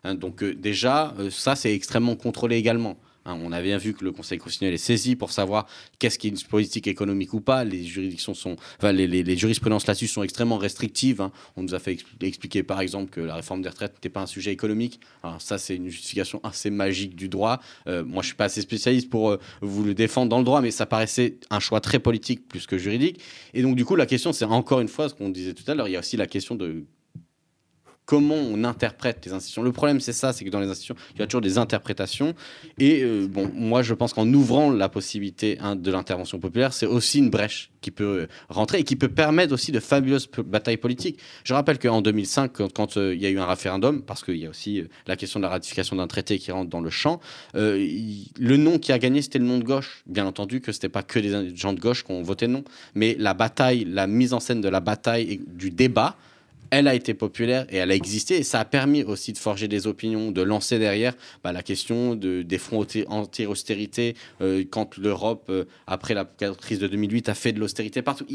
[0.04, 2.98] Hein, donc euh, déjà, ça c'est extrêmement contrôlé également.
[3.28, 3.38] Hein.
[3.42, 5.66] on a bien vu que le Conseil constitutionnel est saisi pour savoir
[5.98, 7.64] qu'est-ce qui est une politique économique ou pas.
[7.64, 11.20] Les jurisprudences là-dessus sont extrêmement restrictives.
[11.20, 11.32] Hein.
[11.56, 14.26] On nous a fait expliquer par exemple que la réforme des retraites n'était pas un
[14.26, 15.00] sujet économique.
[15.22, 17.60] Alors ça, c'est une justification assez magique du droit.
[17.86, 20.60] Euh, moi, je suis pas assez spécialiste pour euh, vous le défendre dans le droit,
[20.60, 23.20] mais ça paraissait un choix très politique plus que juridique.
[23.54, 25.74] Et donc, du coup, la question, c'est encore une fois ce qu'on disait tout à
[25.74, 25.88] l'heure.
[25.88, 26.84] Il y a aussi la question de
[28.08, 29.62] comment on interprète les institutions.
[29.62, 32.34] Le problème, c'est ça, c'est que dans les institutions, il y a toujours des interprétations.
[32.78, 36.86] Et euh, bon, moi, je pense qu'en ouvrant la possibilité hein, de l'intervention populaire, c'est
[36.86, 40.78] aussi une brèche qui peut euh, rentrer et qui peut permettre aussi de fabuleuses batailles
[40.78, 41.18] politiques.
[41.44, 44.46] Je rappelle qu'en 2005, quand, euh, il y a eu un référendum, parce qu'il y
[44.46, 47.20] a aussi la question de la ratification d'un traité qui rentre dans le champ,
[47.52, 50.02] le nom qui a gagné, c'était le nom de gauche.
[50.06, 52.64] Bien entendu que ce n'était pas que des gens de gauche qui ont voté non,
[52.94, 56.16] mais la bataille, la mise en scène de la bataille et du débat,
[56.70, 58.38] elle a été populaire et elle a existé.
[58.38, 62.14] Et ça a permis aussi de forger des opinions, de lancer derrière bah, la question
[62.14, 67.52] de, des fronts anti-austérité euh, quand l'Europe, euh, après la crise de 2008, a fait
[67.52, 68.26] de l'austérité partout.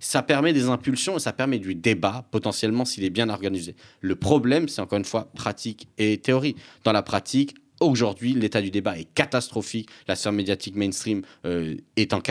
[0.00, 3.74] ça permet des impulsions et ça permet du débat, potentiellement, s'il est bien organisé.
[4.00, 6.56] Le problème, c'est encore une fois pratique et théorie.
[6.84, 9.90] Dans la pratique, Aujourd'hui, l'état du débat est catastrophique.
[10.08, 12.22] La sphère médiatique mainstream euh, est en,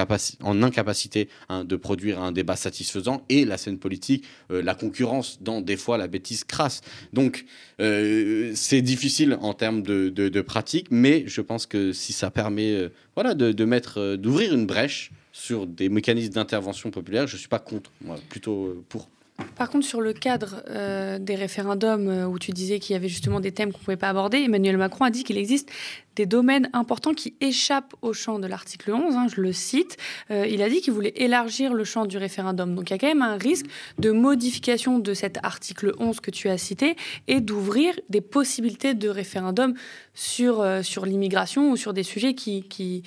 [0.41, 5.41] en incapacité hein, de produire un débat satisfaisant et la scène politique, euh, la concurrence
[5.41, 6.81] dans des fois la bêtise crasse.
[7.13, 7.45] Donc,
[7.79, 13.33] euh, c'est difficile en termes de, pratique, mais je pense que si ça permet voilà,
[13.33, 17.91] de mettre, d'ouvrir une brèche sur des mécanismes d'intervention populaire, je ne suis pas contre,
[18.01, 19.09] moi, plutôt pour.
[19.55, 23.09] Par contre, sur le cadre euh, des référendums euh, où tu disais qu'il y avait
[23.09, 25.69] justement des thèmes qu'on ne pouvait pas aborder, Emmanuel Macron a dit qu'il existe
[26.15, 29.97] des domaines importants qui échappent au champ de l'article 11, hein, je le cite.
[30.31, 32.75] Euh, il a dit qu'il voulait élargir le champ du référendum.
[32.75, 33.65] Donc il y a quand même un risque
[33.99, 36.95] de modification de cet article 11 que tu as cité
[37.27, 39.73] et d'ouvrir des possibilités de référendum
[40.13, 43.03] sur, sur l'immigration ou sur des sujets qui, qui...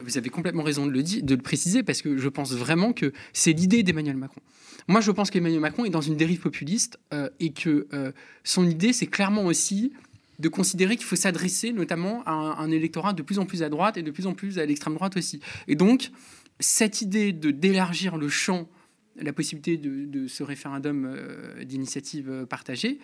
[0.00, 3.12] Vous avez complètement raison de le, de le préciser parce que je pense vraiment que
[3.32, 4.40] c'est l'idée d'Emmanuel Macron.
[4.88, 8.12] Moi, je pense qu'Emmanuel Macron est dans une dérive populiste euh, et que euh,
[8.44, 9.92] son idée, c'est clairement aussi
[10.38, 13.96] de considérer qu'il faut s'adresser notamment à un, électorat de plus en plus à droite
[13.96, 15.40] et de plus en plus à l'extrême droite aussi.
[15.68, 16.10] Et donc,
[16.58, 18.68] cette idée de d'élargir le champ,
[19.16, 22.98] la possibilité de, ce référendum euh, d'initiative partagée,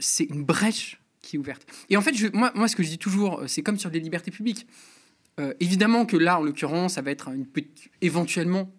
[0.00, 1.64] c'est une brèche qui est ouverte.
[1.88, 4.32] Et en fait, moi, moi, ce que je dis toujours, c'est comme sur les libertés
[4.32, 4.66] publiques.
[5.60, 8.74] évidemment que là, en l'occurrence, ça va être une petite, éventuellement,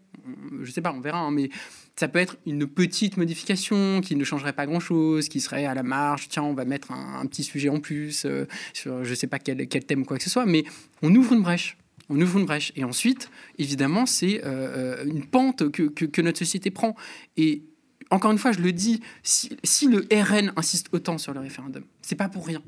[0.62, 1.50] je sais pas, on verra, hein, mais
[1.98, 5.84] ça peut être une petite modification qui ne changerait pas grand-chose, qui serait à la
[5.84, 9.28] marge, tiens, on va mettre un, petit sujet en plus euh, sur je ne sais
[9.28, 10.66] pas quel, thème ou quoi que ce soit, mais
[11.02, 11.78] on ouvre une brèche.
[12.10, 12.72] On ouvre une brèche.
[12.76, 16.96] Et ensuite, évidemment, c'est euh, euh, une pente que, que, notre société prend.
[17.36, 17.64] Et
[18.12, 21.84] encore une fois, je le dis, si, si le RN insiste autant sur le référendum,
[22.02, 22.62] c'est pas pour rien.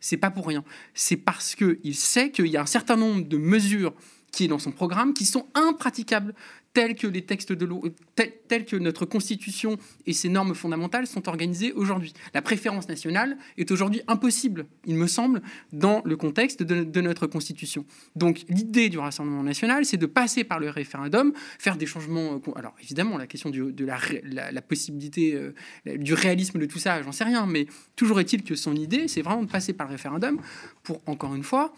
[0.00, 0.64] C'est pas pour rien.
[0.94, 3.92] C'est parce qu'il sait qu'il y a un certain nombre de mesures
[4.30, 6.34] qui est dans son programme qui sont impraticables
[6.72, 7.82] tels que les textes de l'eau,
[8.14, 12.12] tels, que notre constitution et ses normes fondamentales sont organisées aujourd'hui.
[12.34, 17.84] La préférence nationale est aujourd'hui impossible, il me semble, dans le contexte de, notre constitution.
[18.14, 22.34] Donc l'idée du Rassemblement national, c'est de passer par le référendum, faire des changements.
[22.34, 25.52] Euh, alors évidemment, la question de la, possibilité euh,
[25.96, 29.22] du réalisme de tout ça, j'en sais rien, mais toujours est-il que son idée, c'est
[29.22, 30.40] vraiment de passer par le référendum
[30.82, 31.72] pour, encore une fois,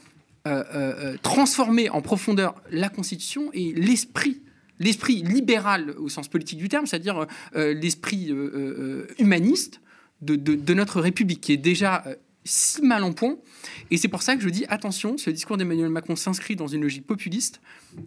[0.46, 4.42] euh, transformer en profondeur la constitution et l'esprit
[4.82, 9.80] l'esprit libéral au sens politique du terme, c'est-à-dire euh, l'esprit euh, euh, humaniste
[10.20, 12.04] de, notre République, qui est déjà
[12.44, 13.36] si mal en point.
[13.90, 16.82] Et c'est pour ça que je dis attention, ce discours d'Emmanuel Macron s'inscrit dans une
[16.82, 17.60] logique populiste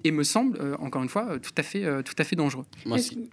[0.03, 2.65] et me semble, encore une fois, tout à fait, tout à fait dangereux.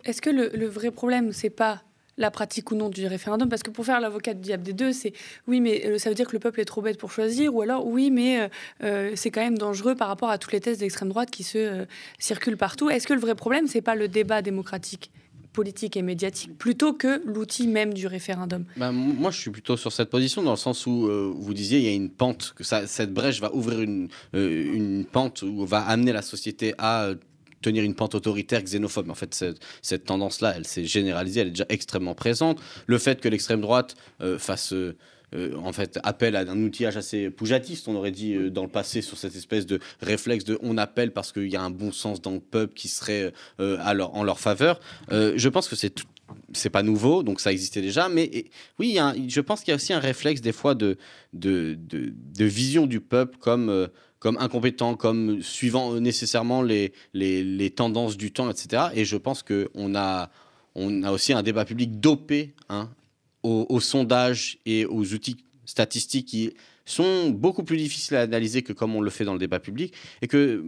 [0.05, 1.85] Est-ce que le, le vrai problème, c'est pas
[2.18, 4.92] la pratique ou non du référendum Parce que pour faire l'avocat du diable des deux,
[4.92, 5.12] c'est
[5.46, 7.62] oui, mais euh, ça veut dire que le peuple est trop bête pour choisir, ou
[7.62, 8.48] alors oui, mais euh,
[8.83, 11.87] euh, c'est quand même dangereux par rapport à toutes les thèses d'extrême droite qui se
[12.18, 12.90] circulent partout.
[12.90, 15.11] Est-ce que le vrai problème, c'est pas le débat démocratique
[15.53, 18.64] politique et médiatique plutôt que l'outil même du référendum?
[18.79, 21.85] Ben, Moi, je suis plutôt sur cette position dans le sens où vous disiez il
[21.85, 26.12] y a une pente, que cette brèche va ouvrir une, une pente où va amener
[26.12, 27.11] la société à
[27.62, 29.11] tenir une pente autoritaire xénophobe.
[29.11, 29.44] En fait,
[29.81, 32.61] cette, tendance-là, elle s'est généralisée, elle est déjà extrêmement présente.
[32.87, 34.96] Le fait que l'extrême droite euh, fasse euh,
[35.35, 39.01] euh, en fait appel à un outillage assez poujatiste, on aurait dit dans le passé
[39.01, 42.20] sur cette espèce de réflexe de on appelle parce qu'il y a un bon sens
[42.20, 44.79] dans le peuple qui serait en leur faveur.
[45.11, 45.94] je pense que c'est
[46.55, 48.46] c'est pas nouveau, donc ça existait déjà, mais
[48.79, 48.98] oui,
[49.29, 50.96] je pense qu'il y a aussi un réflexe des fois de,
[51.35, 53.88] de, de vision du peuple comme
[54.23, 58.85] comme incompétent, comme suivant nécessairement les, les, tendances du temps, etc.
[58.95, 60.31] Et je pense qu'on a,
[60.77, 62.89] on a aussi un débat public dopé hein,
[63.43, 68.95] aux, sondages et aux outils statistiques qui sont beaucoup plus difficiles à analyser que comme
[68.97, 69.95] on le fait dans le débat public.
[70.21, 70.64] Et que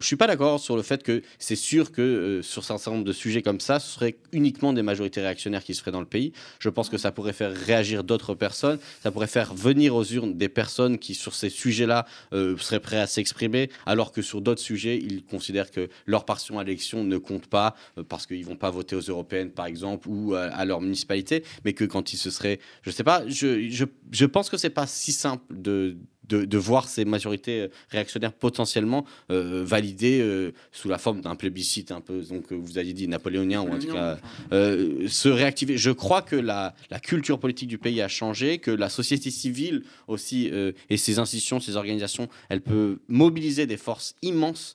[0.00, 2.92] je suis pas d'accord sur le fait que c'est sûr que euh, sur un certain
[2.92, 6.00] nombre de sujets comme ça, ce serait uniquement des majorités réactionnaires qui se feraient dans
[6.00, 6.32] le pays.
[6.58, 10.34] Je pense que ça pourrait faire réagir d'autres personnes, ça pourrait faire venir aux urnes
[10.34, 14.60] des personnes qui, sur ces sujets-là, euh, seraient prêts à s'exprimer, alors que sur d'autres
[14.60, 18.56] sujets, ils considèrent que leur partition à l'élection ne compte pas euh, parce qu'ils vont
[18.56, 22.30] pas voter aux européennes, par exemple, ou à, leur municipalité, mais que quand ils se
[22.30, 25.96] seraient, je sais pas, je, je, je pense que c'est pas si simple de,
[26.28, 32.00] de, voir ces majorités réactionnaires potentiellement euh, validées euh, sous la forme d'un plébiscite un
[32.00, 34.18] peu, donc euh, vous avez dit napoléonien, ou en tout cas
[34.50, 35.76] se réactiver.
[35.76, 39.84] Je crois que la, la, culture politique du pays a changé, que la société civile
[40.06, 40.50] aussi
[40.90, 44.74] et ses institutions, ses organisations, elle peut mobiliser des forces immenses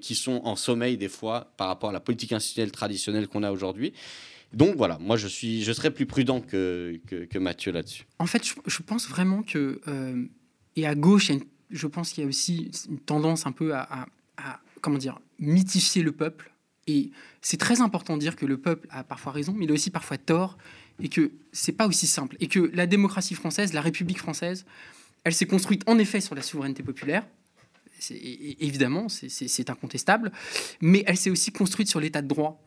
[0.00, 3.52] qui sont en sommeil des fois par rapport à la politique institutionnelle traditionnelle qu'on a
[3.52, 3.92] aujourd'hui.
[4.52, 8.06] Donc voilà, moi je suis, je serais plus prudent que, que, Mathieu là-dessus.
[8.18, 9.80] En fait, je, pense vraiment que
[10.76, 11.30] et à gauche,
[11.70, 14.06] je pense qu'il y a aussi une tendance un peu à,
[14.80, 16.52] comment dire, mythifier le peuple.
[16.86, 17.10] Et
[17.42, 19.90] c'est très important de dire que le peuple a parfois raison, mais il a aussi
[19.90, 20.56] parfois tort,
[21.02, 22.36] et que c'est pas aussi simple.
[22.40, 24.64] Et que la démocratie française, la République française,
[25.24, 27.26] elle s'est construite en effet sur la souveraineté populaire,
[28.60, 30.32] évidemment, c'est incontestable,
[30.80, 32.62] mais elle s'est aussi construite sur l'état de droit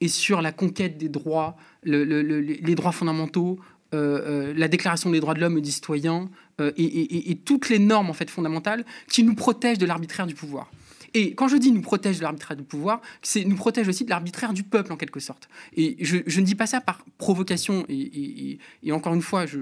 [0.00, 3.58] et sur la conquête des droits, les droits fondamentaux,
[3.94, 6.28] euh, euh, la Déclaration des droits de l'homme et du citoyen
[6.60, 10.70] euh, et, toutes les normes en fait fondamentales qui nous protègent de l'arbitraire du pouvoir.
[11.14, 14.10] Et quand je dis nous protège de l'arbitraire du pouvoir, c'est nous protège aussi de
[14.10, 15.48] l'arbitraire du peuple en quelque sorte.
[15.74, 17.86] Et je, ne dis pas ça par provocation.
[17.88, 18.58] Et,
[18.90, 19.58] encore une fois, je,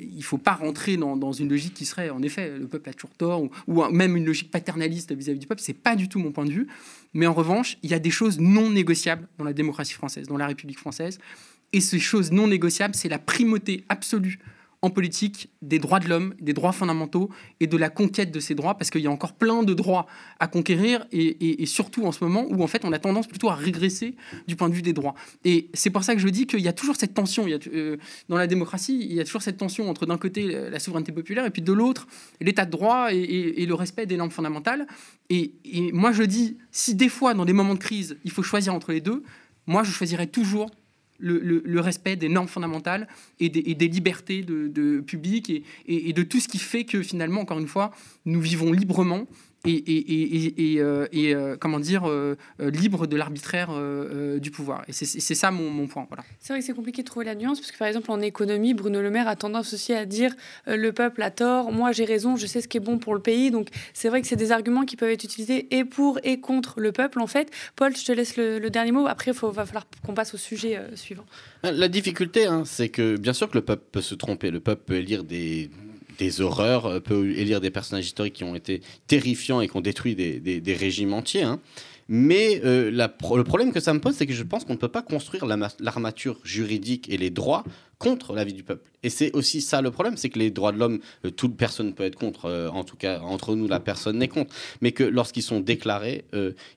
[0.00, 2.92] il ne faut pas rentrer dans, une logique qui serait, en effet, le peuple a
[2.92, 5.60] toujours tort, ou, même une logique paternaliste vis-à-vis du peuple.
[5.62, 6.66] C'est pas du tout mon point de vue.
[7.14, 10.36] Mais en revanche, il y a des choses non négociables dans la démocratie française, dans
[10.36, 11.18] la République française.
[11.72, 14.38] Et ces choses non négociables, c'est la primauté absolue
[14.82, 17.28] en politique des droits de l'homme, des droits fondamentaux
[17.60, 20.06] et de la conquête de ces droits, parce qu'il y a encore plein de droits
[20.38, 23.54] à conquérir, et, surtout en ce moment où en fait on a tendance plutôt à
[23.54, 24.16] régresser
[24.48, 25.14] du point de vue des droits.
[25.44, 27.96] Et c'est pour ça que je dis qu'il y a toujours cette tension, il euh,
[28.28, 31.44] dans la démocratie, il y a toujours cette tension entre d'un côté la souveraineté populaire
[31.44, 32.06] et puis de l'autre
[32.40, 34.86] l'état de droit et, le respect des normes fondamentales.
[35.28, 35.52] Et,
[35.92, 38.92] moi je dis, si des fois dans des moments de crise il faut choisir entre
[38.92, 39.22] les deux,
[39.66, 40.70] moi je choisirais toujours
[41.20, 46.48] le, respect des normes fondamentales et des, libertés de, publiques et, et, de tout ce
[46.48, 47.92] qui fait que finalement, encore une fois,
[48.24, 49.26] nous vivons librement
[49.66, 53.70] et, et, et, euh, euh, comment dire euh, libre de l'arbitraire
[54.40, 54.84] du pouvoir.
[54.88, 56.06] Et c'est ça mon, point.
[56.08, 56.24] Voilà.
[56.38, 58.74] C'est vrai que c'est compliqué de trouver la nuance parce que par exemple en économie,
[58.74, 60.34] Bruno Le Maire a tendance aussi à dire
[60.66, 63.20] le peuple a tort, moi j'ai raison, je sais ce qui est bon pour le
[63.20, 63.50] pays.
[63.50, 66.80] Donc c'est vrai que c'est des arguments qui peuvent être utilisés et pour et contre
[66.80, 67.50] le peuple en fait.
[67.76, 69.06] Paul, je te laisse le, dernier mot.
[69.06, 71.24] Après, il va falloir qu'on passe au sujet suivant.
[71.62, 74.82] La difficulté, hein, c'est que bien sûr que le peuple peut se tromper, le peuple
[74.86, 75.70] peut élire des
[76.20, 79.80] des horreurs, euh, peut élire des personnages historiques qui ont été terrifiants et qui ont
[79.80, 81.42] détruit des, régimes entiers.
[81.42, 81.58] Hein.
[82.08, 84.88] Mais euh, le problème que ça me pose, c'est que je pense qu'on ne peut
[84.88, 87.64] pas construire l'armature juridique et les droits
[88.00, 88.90] contre la vie du peuple.
[89.04, 91.94] Et c'est aussi ça le problème, c'est que les droits de l'homme, euh, toute personne
[91.94, 95.04] peut être contre, euh, en tout cas entre nous, la personne n'est contre, mais que
[95.04, 96.24] lorsqu'ils sont déclarés,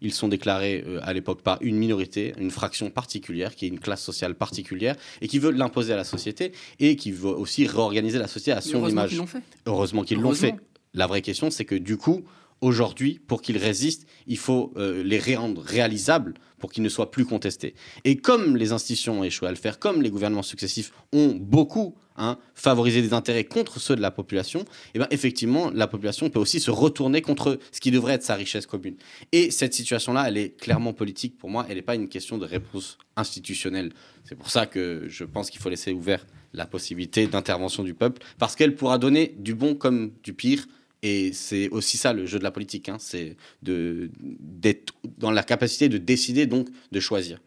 [0.02, 4.04] ils sont déclarés à l'époque par une minorité, une fraction particulière, qui est une classe
[4.04, 8.28] sociale particulière, et qui veut l'imposer à la société, et qui veut aussi réorganiser la
[8.28, 9.20] société à son image.
[9.66, 10.56] Heureusement qu'ils l'ont fait.
[10.94, 12.24] La vraie question, c'est que du coup,
[12.64, 17.26] aujourd'hui, pour qu'ils résistent, il faut euh, les rendre réalisables pour qu'ils ne soient plus
[17.26, 17.76] contestés.
[18.06, 21.94] Et comme les institutions ont échoué à le faire, comme les gouvernements successifs ont beaucoup
[22.16, 26.40] hein, favorisé des intérêts contre ceux de la population, eh bien effectivement, la population peut
[26.40, 28.96] aussi se retourner contre ce qui devrait être sa richesse commune.
[29.34, 32.46] Et cette situation-là, elle est clairement politique pour moi, elle n'est pas une question de
[32.46, 33.92] réponse institutionnelle.
[34.24, 38.22] C'est pour ça que je pense qu'il faut laisser ouvert la possibilité d'intervention du peuple,
[38.40, 40.66] parce qu'elle pourra donner du bon comme du pire
[41.04, 45.90] et c'est aussi ça le jeu de la politique, hein, c'est d'être dans la capacité
[45.90, 47.40] de décider, donc de choisir.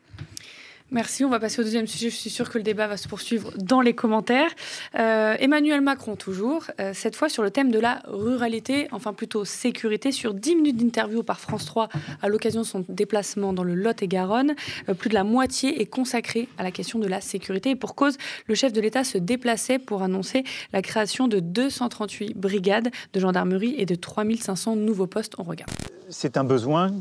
[0.92, 1.24] Merci.
[1.24, 2.10] On va passer au deuxième sujet.
[2.10, 4.50] Je suis sûre que le débat va se poursuivre dans les commentaires.
[4.96, 9.44] Euh, Emmanuel Macron, toujours, euh, cette fois sur le thème de la ruralité, enfin plutôt
[9.44, 11.88] sécurité, sur 10 minutes d'interview par France 3
[12.22, 14.54] à l'occasion de son déplacement dans le Lot-et-Garonne.
[14.88, 17.70] Euh, plus de la moitié est consacrée à la question de la sécurité.
[17.70, 22.36] Et pour cause, le chef de l'État se déplaçait pour annoncer la création de 238
[22.36, 25.34] brigades de gendarmerie et de 3500 nouveaux postes.
[25.38, 25.66] en regard.
[26.08, 26.92] C'est un besoin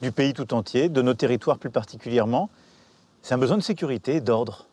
[0.00, 2.50] du pays tout entier, de nos territoires plus particulièrement.
[3.22, 4.66] C'est un besoin de sécurité d'ordre.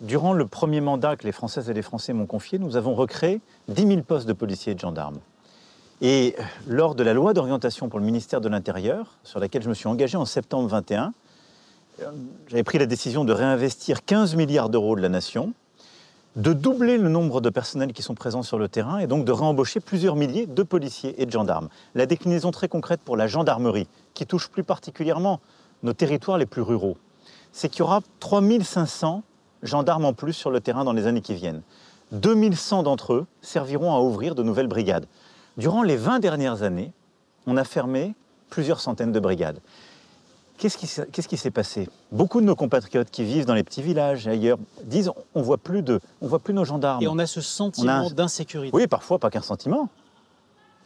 [0.00, 3.40] Durant le premier mandat que les Françaises et les Français m'ont confié, nous avons recréé
[3.68, 5.18] 10 000 postes de policiers et de gendarmes.
[6.02, 9.74] Et lors de la loi d'orientation pour le ministère de l'Intérieur, sur laquelle je me
[9.74, 11.14] suis engagé en septembre 21,
[12.48, 15.54] j'avais pris la décision de réinvestir 15 milliards d'euros de la nation
[16.36, 19.32] de doubler le nombre de personnels qui sont présents sur le terrain et donc de
[19.32, 21.68] réembaucher plusieurs milliers de policiers et de gendarmes.
[21.94, 25.40] La déclinaison très concrète pour la gendarmerie, qui touche plus particulièrement
[25.82, 26.98] nos territoires les plus ruraux,
[27.52, 29.22] c'est qu'il y aura 3500
[29.62, 31.62] gendarmes en plus sur le terrain dans les années qui viennent.
[32.12, 35.06] 2100 d'entre eux serviront à ouvrir de nouvelles brigades.
[35.56, 36.92] Durant les 20 dernières années,
[37.46, 38.14] on a fermé
[38.50, 39.58] plusieurs centaines de brigades.
[40.58, 41.88] Qu'est-ce qui, s'est- passé?
[42.12, 45.58] Beaucoup de nos compatriotes qui vivent dans les petits villages et ailleurs disent on voit
[45.58, 47.02] plus de, on voit plus nos gendarmes.
[47.02, 48.74] Et on a ce sentiment d'insécurité.
[48.76, 49.88] Oui, parfois pas qu'un sentiment.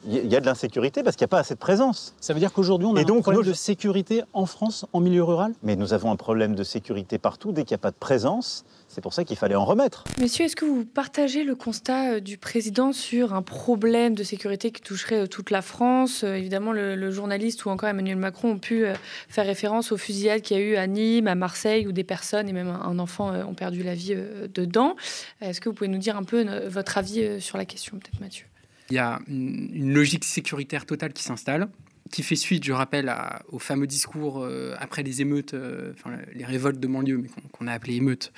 [0.07, 2.15] Il y a- de l'insécurité parce qu'il n'y a pas assez de présence.
[2.21, 5.01] Ça veut dire qu'aujourd'hui, on a Et un donc, problème de sécurité en France, en
[5.01, 5.53] milieu rural?
[5.63, 7.53] Mais nous avons un problème de sécurité partout.
[7.53, 10.05] Dès qu'il n'y a pas de présence, c'est pour ça qu'il fallait en remettre.
[10.19, 14.71] Monsieur, est-ce que vous partagez le constat euh, du président sur un problème de sécurité
[14.73, 16.25] qui toucherait euh, toute la France?
[16.25, 18.85] Euh, Évidemment, le, le journaliste ou encore Emmanuel Macron ont pu
[19.29, 22.49] faire référence aux fusillades qu'il y a eu à Nîmes, à Marseille, où des personnes
[22.49, 24.17] et même un enfant ont perdu la vie
[24.55, 24.97] dedans.
[25.43, 28.47] Est-ce que vous pouvez nous dire un peu votre avis sur la question, peut-être Mathieu?
[28.91, 31.69] Il y a une, logique sécuritaire totale qui s'installe,
[32.11, 33.15] qui fait suite, je rappelle,
[33.49, 37.69] au fameux discours euh, après les émeutes, euh, enfin les révoltes de banlieue, mais qu'on
[37.69, 38.33] a appelé émeutes.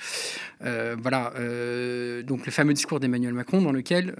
[0.63, 1.33] Euh, voilà,
[2.23, 4.15] donc le fameux discours d'Emmanuel Macron, dans lequel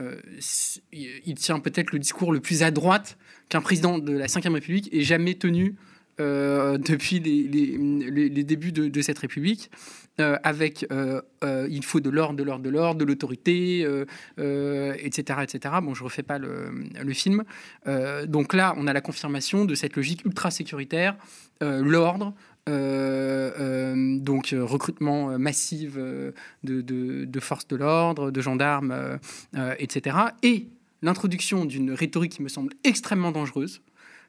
[0.92, 3.18] il tient peut-être le discours le plus à droite
[3.50, 5.76] qu'un président de la Ve République ait jamais tenu
[6.18, 9.70] depuis les, débuts de cette République,
[10.20, 13.80] euh, avec euh, euh, il faut de l'ordre, de l'ordre, de l'ordre, de l'autorité,
[14.38, 15.76] etc., etc.
[15.82, 17.44] Bon, je refais pas le, film.
[18.28, 21.16] Donc là, on a la confirmation de cette logique ultra sécuritaire,
[21.62, 22.34] l'ordre.
[22.68, 26.34] donc recrutement massif de,
[26.64, 29.20] de- forces de l'ordre, de gendarmes,
[29.80, 30.18] etc.
[30.44, 30.68] Et
[31.02, 33.82] l'introduction d'une rhétorique qui me semble extrêmement dangereuse,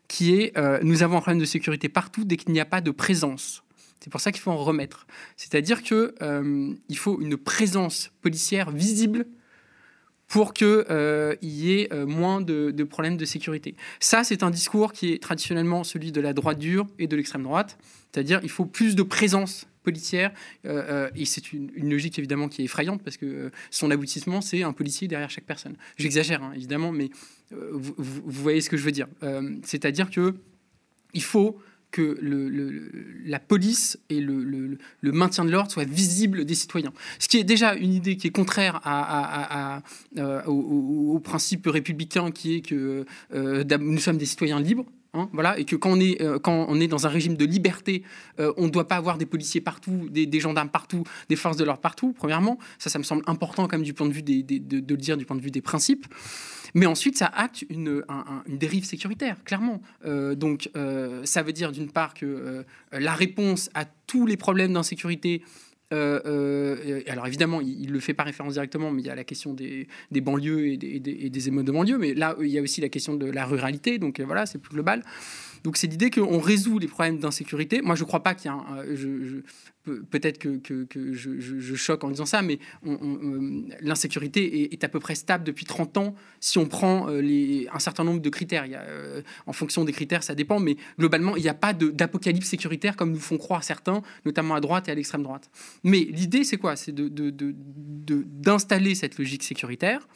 [0.08, 2.90] qui est nous avons un problème de sécurité partout dès qu'il n'y a pas de
[2.90, 3.63] présence.
[4.04, 5.06] C'est pour ça qu'il faut en remettre.
[5.38, 9.24] C'est-à-dire que euh, il faut une présence policière visible
[10.28, 10.66] pour qu'il
[11.40, 13.76] y ait euh, moins de, problèmes de sécurité.
[14.00, 17.44] Ça, c'est un discours qui est traditionnellement celui de la droite dure et de l'extrême
[17.44, 17.78] droite.
[18.12, 20.32] C'est-à-dire il faut plus de présence policière.
[20.66, 24.42] euh, euh, et c'est une, logique évidemment qui est effrayante parce que euh, son aboutissement,
[24.42, 25.76] c'est un policier derrière chaque personne.
[25.96, 27.08] J'exagère hein, évidemment, mais
[27.54, 29.06] euh, vous, vous- voyez ce que je veux dire.
[29.22, 30.34] Euh, C'est-à-dire que
[31.14, 31.58] il faut
[31.94, 32.18] que
[33.24, 36.92] la police et le, maintien de l'ordre soient visibles des citoyens.
[37.20, 38.80] Ce qui est déjà une idée qui est contraire
[40.18, 44.86] euh, au, principe républicain qui est que euh, nous sommes des citoyens libres.
[45.14, 47.44] Hein, voilà, et que quand on, est, euh, quand on est dans un régime de
[47.44, 48.02] liberté,
[48.40, 51.64] euh, on ne doit pas avoir des policiers partout, des, gendarmes partout, des forces de
[51.64, 52.58] l'ordre partout, premièrement.
[52.78, 55.24] Ça, ça me semble important comme du point de vue des, de, le dire du
[55.24, 56.06] point de vue des principes.
[56.74, 59.80] Mais ensuite, ça acte une, un- un- une dérive sécuritaire, clairement.
[60.04, 60.70] Euh, donc,
[61.24, 65.42] ça veut dire d'une part que la réponse à tous les problèmes d'insécurité.
[65.92, 69.14] Euh, euh, alors évidemment, il ne le fait pas référence directement, mais il y a
[69.14, 71.98] la question des, banlieues et des, et des- et des émeutes de banlieue.
[71.98, 73.98] Mais là, il y a aussi la question de la ruralité.
[73.98, 75.02] Donc euh, voilà, c'est plus global.
[75.64, 77.80] Donc c'est l'idée qu'on résout les problèmes d'insécurité.
[77.80, 78.84] Moi, je ne crois pas qu'il y a un,
[79.88, 80.60] euh, peut-être que,
[81.12, 85.96] je, choque en disant ça, mais euh, l'insécurité est, à peu près stable depuis 30
[85.96, 88.66] ans si on prend euh, les, un certain nombre de critères.
[88.66, 88.78] Il
[89.46, 93.12] en fonction des critères, ça dépend, mais globalement, il n'y a pas d'apocalypse sécuritaire comme
[93.12, 95.50] nous font croire certains, notamment à droite et à l'extrême droite.
[95.82, 96.76] Mais l'idée, c'est quoi?
[96.76, 100.06] C'est de- de- de- de- d'installer cette logique sécuritaire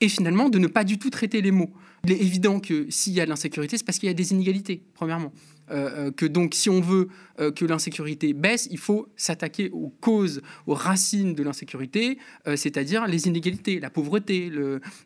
[0.00, 1.70] et finalement de ne pas du tout traiter les mots.
[2.04, 4.32] Il est évident que s'il y a de l'insécurité, c'est parce qu'il y a des
[4.32, 5.32] inégalités, premièrement.
[5.70, 7.08] Euh, euh, que donc, si on veut
[7.40, 12.18] euh, que l'insécurité baisse, il faut s'attaquer aux causes, aux racines de l'insécurité,
[12.54, 14.50] c'est-à-dire les inégalités, la pauvreté,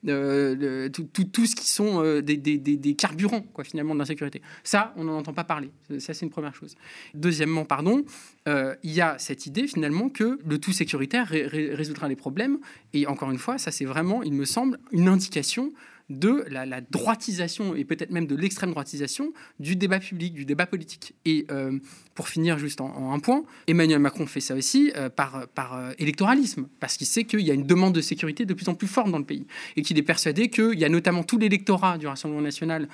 [0.02, 4.42] tout, ce qui sont des, carburants, quoi, finalement, de l'insécurité.
[4.64, 5.70] Ça, on n'en entend pas parler.
[5.98, 6.74] Ça, c'est une première chose.
[7.14, 8.04] Deuxièmement, pardon,
[8.46, 12.58] il y a cette idée, finalement, que le tout sécuritaire ré- ré- résoudra les problèmes.
[12.92, 15.72] Et encore une fois, ça, c'est vraiment, il me semble, une indication
[16.10, 21.14] de la, droitisation et peut-être même de l'extrême droitisation du débat public, du débat politique.
[21.24, 21.78] Et euh,
[22.14, 25.92] pour finir juste en, un point, Emmanuel Macron fait ça aussi euh, par, par euh,
[25.98, 28.88] électoralisme, parce qu'il sait qu'il y a une demande de sécurité de plus en plus
[28.88, 29.46] forte dans le pays,
[29.76, 32.88] et qu'il est persuadé qu'il y a notamment tout l'électorat du Rassemblement national,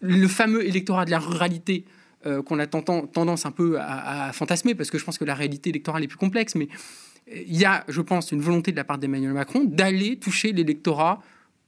[0.00, 1.84] le fameux électorat de la ruralité,
[2.46, 6.02] qu'on a tendance un peu à, fantasmer, parce que je pense que la réalité électorale
[6.02, 6.66] est plus complexe, mais
[7.30, 11.22] il y a, je pense, une volonté de la part d'Emmanuel Macron d'aller toucher l'électorat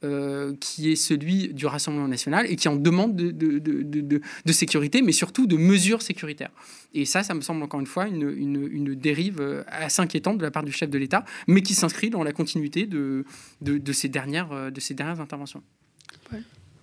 [0.05, 4.21] euh, qui est celui du Rassemblement national et qui en demande de,
[4.53, 6.51] sécurité, mais surtout de mesures sécuritaires.
[6.93, 10.43] Et ça, ça me semble encore une fois une, une- dérive euh, assez inquiétante de
[10.43, 13.25] la part du chef de l'État, mais qui s'inscrit dans la continuité de,
[13.91, 15.63] ces, dernières, euh, de ces dernières interventions.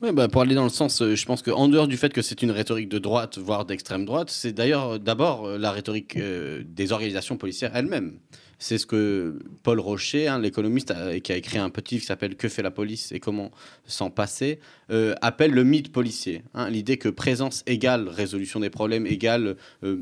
[0.02, 2.42] Ouais, bah, pour aller dans le sens, je pense qu'en dehors du fait que c'est
[2.42, 7.74] une rhétorique de droite, voire d'extrême droite, c'est d'ailleurs d'abord la rhétorique des organisations policières
[7.74, 8.18] elles-mêmes.
[8.58, 12.36] C'est ce que Paul Rocher, hein, l'économiste, qui a écrit un petit livre qui s'appelle
[12.36, 13.50] Que fait la police et comment
[13.86, 16.42] s'en passer, euh, appelle le mythe policier.
[16.54, 16.70] hein.
[16.70, 19.98] L'idée que présence égale résolution des problèmes égale euh,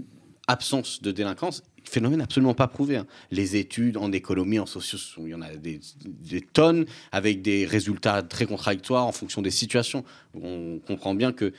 [0.47, 1.63] absence de délinquance.
[1.87, 2.97] Phénomène absolument pas prouvé.
[2.97, 3.07] hein.
[3.31, 4.81] Les études en économie, en sont-
[5.25, 10.05] il y en a des tonnes avec des résultats très contradictoires en fonction des situations.
[10.35, 11.53] On comprend bien que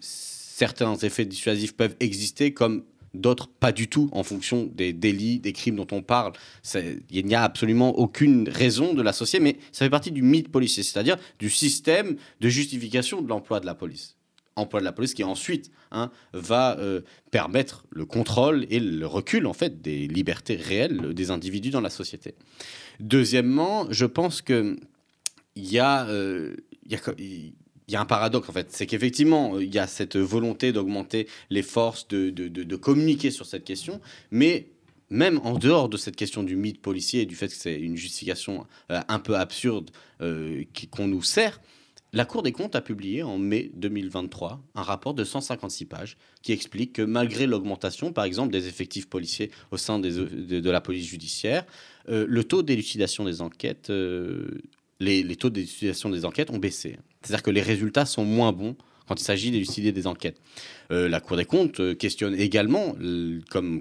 [0.00, 2.84] certains effets dissuasifs peuvent exister comme
[3.14, 6.32] d'autres pas du tout en fonction des délits, des crimes dont on parle.
[7.10, 10.82] Il n'y a absolument aucune raison de l'associer, mais ça fait partie du mythe policier,
[10.82, 14.16] c'est-à-dire du système de justification de l'emploi de la police.
[14.54, 17.00] Emploi de la police qui ensuite hein, va euh,
[17.30, 21.88] permettre le contrôle et le recul en fait des libertés réelles des individus dans la
[21.88, 22.34] société.
[23.00, 24.76] Deuxièmement, je pense que
[25.54, 26.56] il y a, euh,
[27.92, 31.28] il y a un paradoxe en fait, c'est qu'effectivement il y a cette volonté d'augmenter
[31.50, 34.68] les forces, de, de, de- communiquer sur cette question, mais
[35.10, 37.98] même en dehors de cette question du mythe policier et du fait que c'est une
[37.98, 39.90] justification euh, un peu absurde
[40.22, 41.60] euh, qu'on nous sert,
[42.14, 46.52] la Cour des comptes a publié en mai 2023 un rapport de 156 pages qui
[46.52, 51.06] explique que malgré l'augmentation, par exemple, des effectifs policiers au sein de, de la police
[51.06, 51.66] judiciaire,
[52.08, 54.62] euh, le taux d'élucidation des enquêtes, euh,
[54.98, 56.96] les, les taux d'élucidation des enquêtes ont baissé.
[57.22, 60.40] C'est-à-dire que les résultats sont moins bons quand il s'agit d'élucider des enquêtes.
[60.90, 62.94] Euh, la Cour des comptes euh, questionne également,
[63.50, 63.80] comme,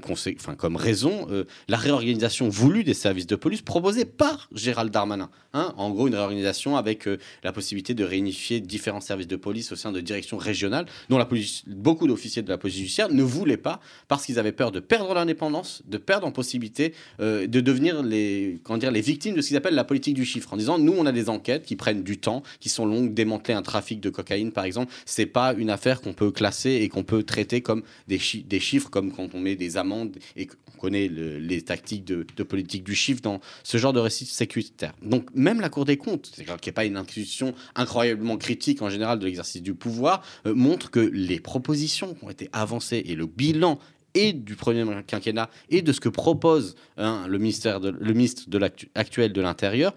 [0.76, 5.30] raison, euh, la réorganisation voulue des services de police proposée par Gérald Darmanin.
[5.54, 7.10] Hein, en gros, une réorganisation avec
[7.44, 11.20] la possibilité de réunifier différents services de police au sein de directions régionales, dont
[11.68, 15.14] beaucoup d'officiers de la police judiciaire ne voulaient pas parce qu'ils avaient peur de perdre
[15.14, 19.58] l'indépendance, de perdre en possibilité de devenir les, comment dire, les victimes de ce qu'ils
[19.58, 20.54] appellent la politique du chiffre.
[20.54, 23.14] En disant, nous, on a des enquêtes qui prennent du temps, qui sont longues.
[23.14, 26.90] Démanteler un trafic de cocaïne, par exemple, c'est pas une affaire qu'on peut classer et
[26.92, 30.48] qu'on peut traiter comme des, chi- des chiffres, comme quand on met des amendes et
[30.48, 34.94] qu'on connaît le- les tactiques de, politique du chiffre dans ce genre de récit sécuritaire.
[35.02, 39.20] Donc, même la Cour des comptes, qui n'est pas une institution incroyablement critique en général
[39.20, 43.26] de l'exercice du pouvoir, euh, montre que les propositions qui ont été avancées et le
[43.26, 43.80] bilan
[44.14, 48.60] et du premier quinquennat et de ce que propose hein, le ministère le ministre de
[48.94, 49.94] actuel de l'Intérieur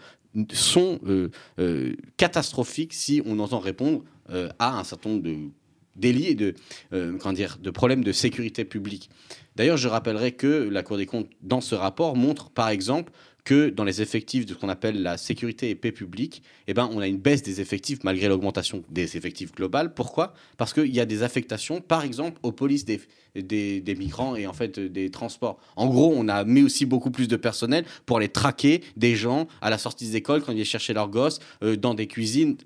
[0.52, 4.04] sont euh, euh, catastrophiques si on entend répondre
[4.58, 5.36] à un certain nombre de
[5.96, 6.54] délits et de,
[6.92, 9.10] euh, dire, de problèmes de sécurité publique.
[9.56, 13.12] D'ailleurs, je rappellerai que la Cour des comptes, dans ce rapport, montre par exemple
[13.44, 16.88] que dans les effectifs de ce qu'on appelle la sécurité et paix publique, eh ben,
[16.92, 19.92] on a une baisse des effectifs malgré l'augmentation des effectifs globales.
[19.92, 20.32] Pourquoi?
[20.56, 23.00] Parce qu'il y a des affectations, par exemple, aux polices des,
[23.42, 25.58] des, migrants et en fait euh, des transports.
[25.76, 29.48] En gros, on a mis aussi beaucoup plus de personnel pour aller traquer des gens
[29.60, 32.56] à la sortie des écoles quand ils viennent chercher leurs gosses euh, dans des cuisines,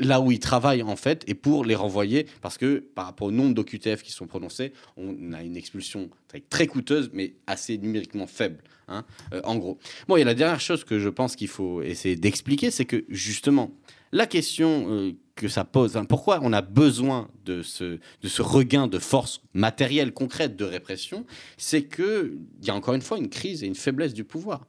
[0.00, 3.30] là où ils travaillent en fait, et pour les renvoyer parce que par rapport au
[3.30, 6.10] nombre d'OQTF qui sont prononcés, on a une expulsion
[6.50, 8.62] très, coûteuse mais assez numériquement faible.
[8.88, 9.78] hein, euh, en gros.
[10.06, 13.70] Bon, a la dernière chose que je pense qu'il faut essayer d'expliquer, c'est que justement,
[14.12, 17.98] la question que ça pose, pourquoi on a besoin de ce,
[18.40, 21.24] regain de force matérielle, concrète de répression,
[21.56, 24.66] c'est qu'il y a encore une fois une crise et une faiblesse du pouvoir.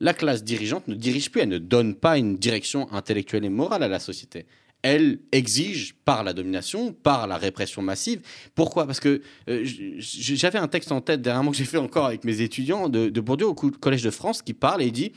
[0.00, 3.82] La classe dirigeante ne dirige plus, elle ne donne pas une direction intellectuelle et morale
[3.82, 4.46] à la société.
[4.82, 8.20] Elle exige par la domination, par la répression massive.
[8.54, 8.86] Pourquoi?
[8.86, 12.42] Parce que euh, j'avais un texte en tête dernièrement que j'ai fait encore avec mes
[12.42, 15.12] étudiants de, Bourdieu au Collège de France qui parle et dit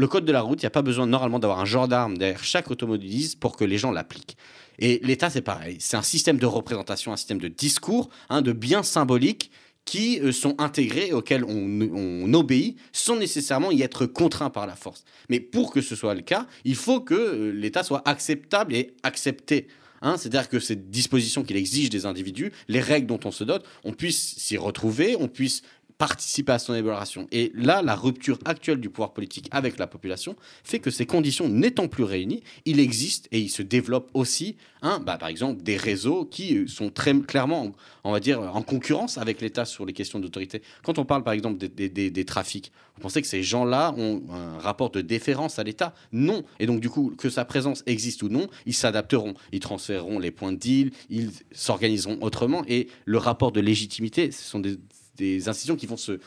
[0.00, 2.42] le code de la route, il n'y a pas besoin normalement d'avoir un gendarme derrière
[2.42, 4.38] chaque automobiliste pour que les gens l'appliquent.
[4.78, 5.76] Et l'État, c'est pareil.
[5.78, 9.50] C'est un système de représentation, un système de discours, hein, de biens symboliques
[9.84, 14.74] qui euh, sont intégrés auxquels on, on obéit sans nécessairement y être contraint par la
[14.74, 15.04] force.
[15.28, 18.94] Mais pour que ce soit le cas, il faut que euh, l'État soit acceptable et
[19.02, 19.68] accepté.
[20.02, 23.66] Hein, C'est-à-dire que ces dispositions qu'il exige des individus, les règles dont on se dote,
[23.84, 25.62] on puisse s'y retrouver, on puisse
[26.00, 27.26] participer à son élaboration.
[27.30, 30.34] Et là, la rupture actuelle du pouvoir politique avec la population
[30.64, 34.98] fait que ces conditions n'étant plus réunies, il existe et il se développe aussi, hein,
[35.04, 37.72] bah, par exemple, des réseaux qui euh, sont très clairement,
[38.02, 40.62] on va dire, en concurrence avec l'État sur les questions d'autorité.
[40.84, 44.58] Quand on parle, par exemple, des, des- trafics, vous pensez que ces gens-là ont un
[44.58, 45.94] rapport de déférence à l'État?
[46.12, 46.44] Non.
[46.60, 49.34] Et donc, du coup, que sa présence existe ou non, ils s'adapteront.
[49.52, 52.62] Ils transféreront les points de deal, ils s'organiseront autrement.
[52.68, 54.78] Et le rapport de légitimité, ce sont des,
[55.16, 56.18] des institutions qui vont se,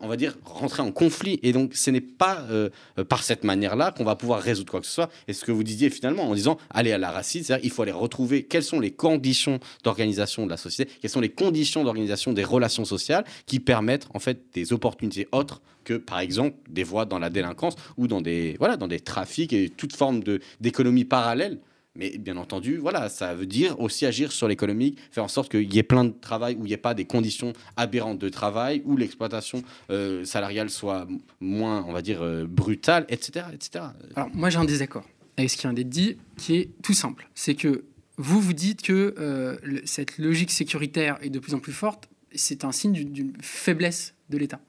[0.00, 1.40] on va dire, rentrer en conflit.
[1.42, 2.70] Et donc, ce n'est pas euh,
[3.08, 5.10] par cette manière-là qu'on va pouvoir résoudre quoi que ce soit.
[5.28, 7.82] Et ce que vous disiez finalement en disant, aller à la racine, c'est-à-dire il faut
[7.82, 12.32] aller retrouver quelles sont les conditions d'organisation de la société, quelles sont les conditions d'organisation
[12.32, 17.06] des relations sociales qui permettent en fait des opportunités autres que par exemple des voies
[17.06, 20.22] dans la délinquance ou dans des voilà dans des trafics et toute forme
[20.60, 21.58] d'économie parallèle
[21.94, 25.72] Mais bien entendu, voilà, ça veut dire aussi agir sur l'économie, faire en sorte qu'il
[25.74, 28.80] y ait plein de travail, où il n'y ait pas des conditions aberrantes de travail,
[28.86, 31.06] où l'exploitation euh, salariale soit
[31.40, 33.84] moins, on va dire, euh, brutale, etc., etc.
[34.16, 35.04] Alors, moi, j'ai un désaccord
[35.36, 37.28] avec ce qui vient d'être dit, qui est tout simple.
[37.34, 37.84] C'est que
[38.16, 42.08] vous, vous dites que euh, le- cette logique sécuritaire est de plus en plus forte.
[42.34, 44.60] C'est un signe d'une- faiblesse de l'État.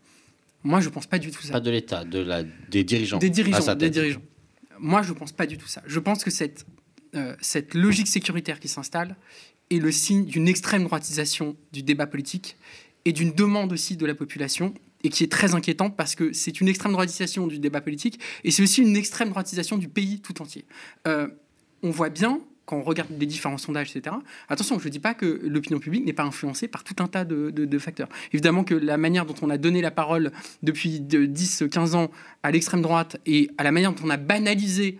[0.64, 1.54] Moi, je pense pas du tout ça.
[1.54, 3.18] Pas de l'État, de la, des dirigeants.
[3.20, 4.22] Des dirigeants, des dirigeants.
[4.80, 5.82] Moi, je pense pas du tout ça.
[5.86, 6.66] Je pense que cette,
[7.16, 9.16] euh, cette logique sécuritaire qui s'installe
[9.70, 12.58] est le signe d'une extrême droitisation du débat politique
[13.06, 16.62] et d'une demande aussi de la population et qui est très inquiétante parce que c'est
[16.62, 20.42] une extrême droitisation du débat politique et c'est aussi une extrême droitisation du pays tout
[20.42, 20.66] entier.
[21.08, 21.28] Euh,
[21.82, 24.16] on voit bien quand on regarde les différents sondages, etc.
[24.48, 27.26] Attention, je ne dis pas que l'opinion publique n'est pas influencée par tout un tas
[27.26, 28.08] de, facteurs.
[28.32, 32.12] Évidemment que la manière dont on a donné la parole depuis de 10-15 ans
[32.42, 34.98] à l'extrême droite et à la manière dont on a banalisé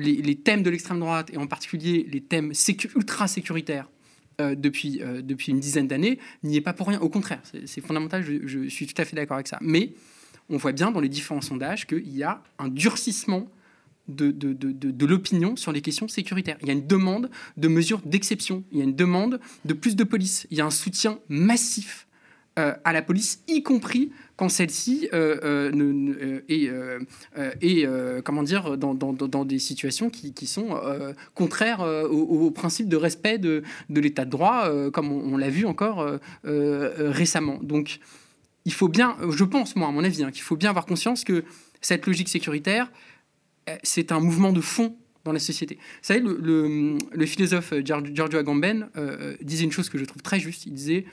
[0.00, 2.52] les, thèmes de l'extrême droite et en particulier les thèmes
[2.96, 3.88] ultra sécuritaires
[4.40, 7.00] euh, depuis, euh, depuis une dizaine d'années n'y est pas pour rien.
[7.00, 9.58] Au contraire, c'est fondamental, je, suis tout à fait d'accord avec ça.
[9.60, 9.92] Mais
[10.48, 13.48] on voit bien dans les différents sondages qu'il y a un durcissement
[14.08, 16.56] de, de, de, de- l'opinion sur les questions sécuritaires.
[16.62, 19.94] Il y a une demande de mesures d'exception, il y a une demande de plus
[19.94, 22.08] de police, il y a un soutien massif
[22.84, 26.98] à la police, y compris quand celle-ci euh, euh, euh, est, euh,
[27.36, 32.88] euh, euh, comment dire, dans, des situations qui, sont euh, contraires euh, au, au principe
[32.88, 37.58] de respect de, l'état de droit, euh, comme on, l'a vu encore euh, euh, récemment.
[37.62, 38.00] Donc,
[38.64, 41.22] il faut bien, je pense, moi, à mon avis, hein, qu'il faut bien avoir conscience
[41.22, 41.44] que
[41.82, 42.90] cette logique sécuritaire,
[43.68, 45.74] euh, c'est un mouvement de fond dans la société.
[45.74, 50.06] Vous savez, le, philosophe euh, Gior- Giorgio Agamben euh, euh, disait une chose que je
[50.06, 50.64] trouve très juste.
[50.64, 51.04] Il disait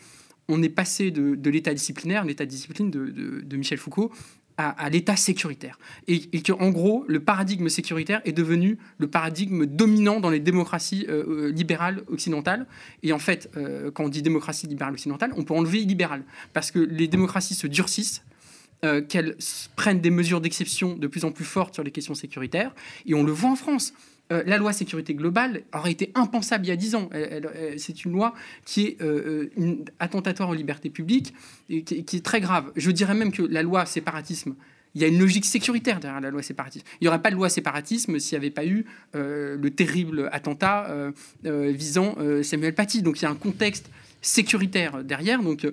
[0.49, 4.11] on est passé de, l'état disciplinaire, l'état de discipline de, Michel Foucault,
[4.57, 5.77] à, l'état sécuritaire.
[6.07, 11.05] Et, et qu'en gros, le paradigme sécuritaire est devenu le paradigme dominant dans les démocraties
[11.09, 12.65] euh, euh, libérales occidentales.
[13.03, 16.23] Et en fait, euh, quand on dit démocratie libérale occidentale, on peut enlever libéral.
[16.53, 18.23] Parce que les démocraties se durcissent,
[19.09, 19.35] qu'elles
[19.75, 22.75] prennent des mesures d'exception de plus en plus fortes sur les questions sécuritaires.
[23.07, 23.91] Et on le voit en France.
[24.31, 27.09] Euh, la loi sécurité globale aurait été impensable il y a 10 ans.
[27.77, 28.33] C'est une loi
[28.65, 29.49] qui est euh,
[29.99, 31.33] attentatoire aux libertés publiques
[31.69, 32.71] et qui, est très grave.
[32.75, 34.55] Je dirais même que la loi séparatisme,
[34.95, 36.85] il y a une logique sécuritaire derrière la loi séparatisme.
[36.99, 40.27] Il n'y aurait pas de loi séparatisme s'il n'y avait pas eu euh, le terrible
[40.33, 41.11] attentat
[41.43, 43.01] visant Samuel Paty.
[43.03, 43.89] Donc il y a un contexte
[44.21, 45.41] sécuritaire derrière.
[45.41, 45.65] Donc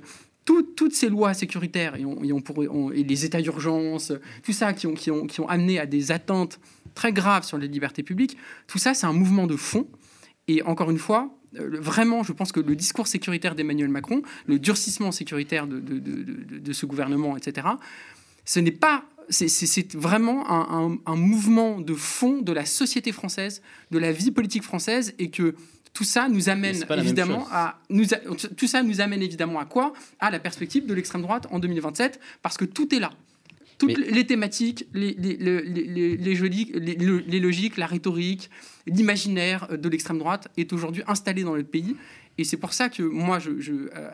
[0.45, 4.95] tout- toutes ces lois sécuritaires et, on- et les états d'urgence, tout ça qui, ont,
[4.95, 6.61] qui ont amené à des attentes
[6.95, 8.37] très graves sur les libertés publiques,
[8.67, 9.87] tout ça c'est un mouvement de fond.
[10.49, 14.59] Et encore une fois, euh, vraiment, je pense que le discours sécuritaire d'Emmanuel Macron, le
[14.59, 17.67] durcissement sécuritaire de, de- de- de- de ce gouvernement, etc.,
[18.45, 19.05] ce n'est pas.
[19.31, 24.31] c'est- vraiment un, un- un mouvement de fond de la société française, de la vie
[24.31, 25.55] politique française, et que
[25.95, 26.75] tout ça nous amène
[27.07, 28.19] évidemment à nous a-
[28.55, 29.95] tout ça nous amène évidemment à quoi?
[30.21, 33.13] À la perspective de l'extrême droite en 2027, parce que tout est là.
[33.89, 36.73] Toutes Mais- les thématiques, les, jolies-
[37.41, 38.51] logiques, la rhétorique,
[38.87, 41.97] l'imaginaire de l'extrême droite est aujourd'hui installé dans notre pays.
[42.39, 44.11] Et c'est pour ça que moi, je, je, euh,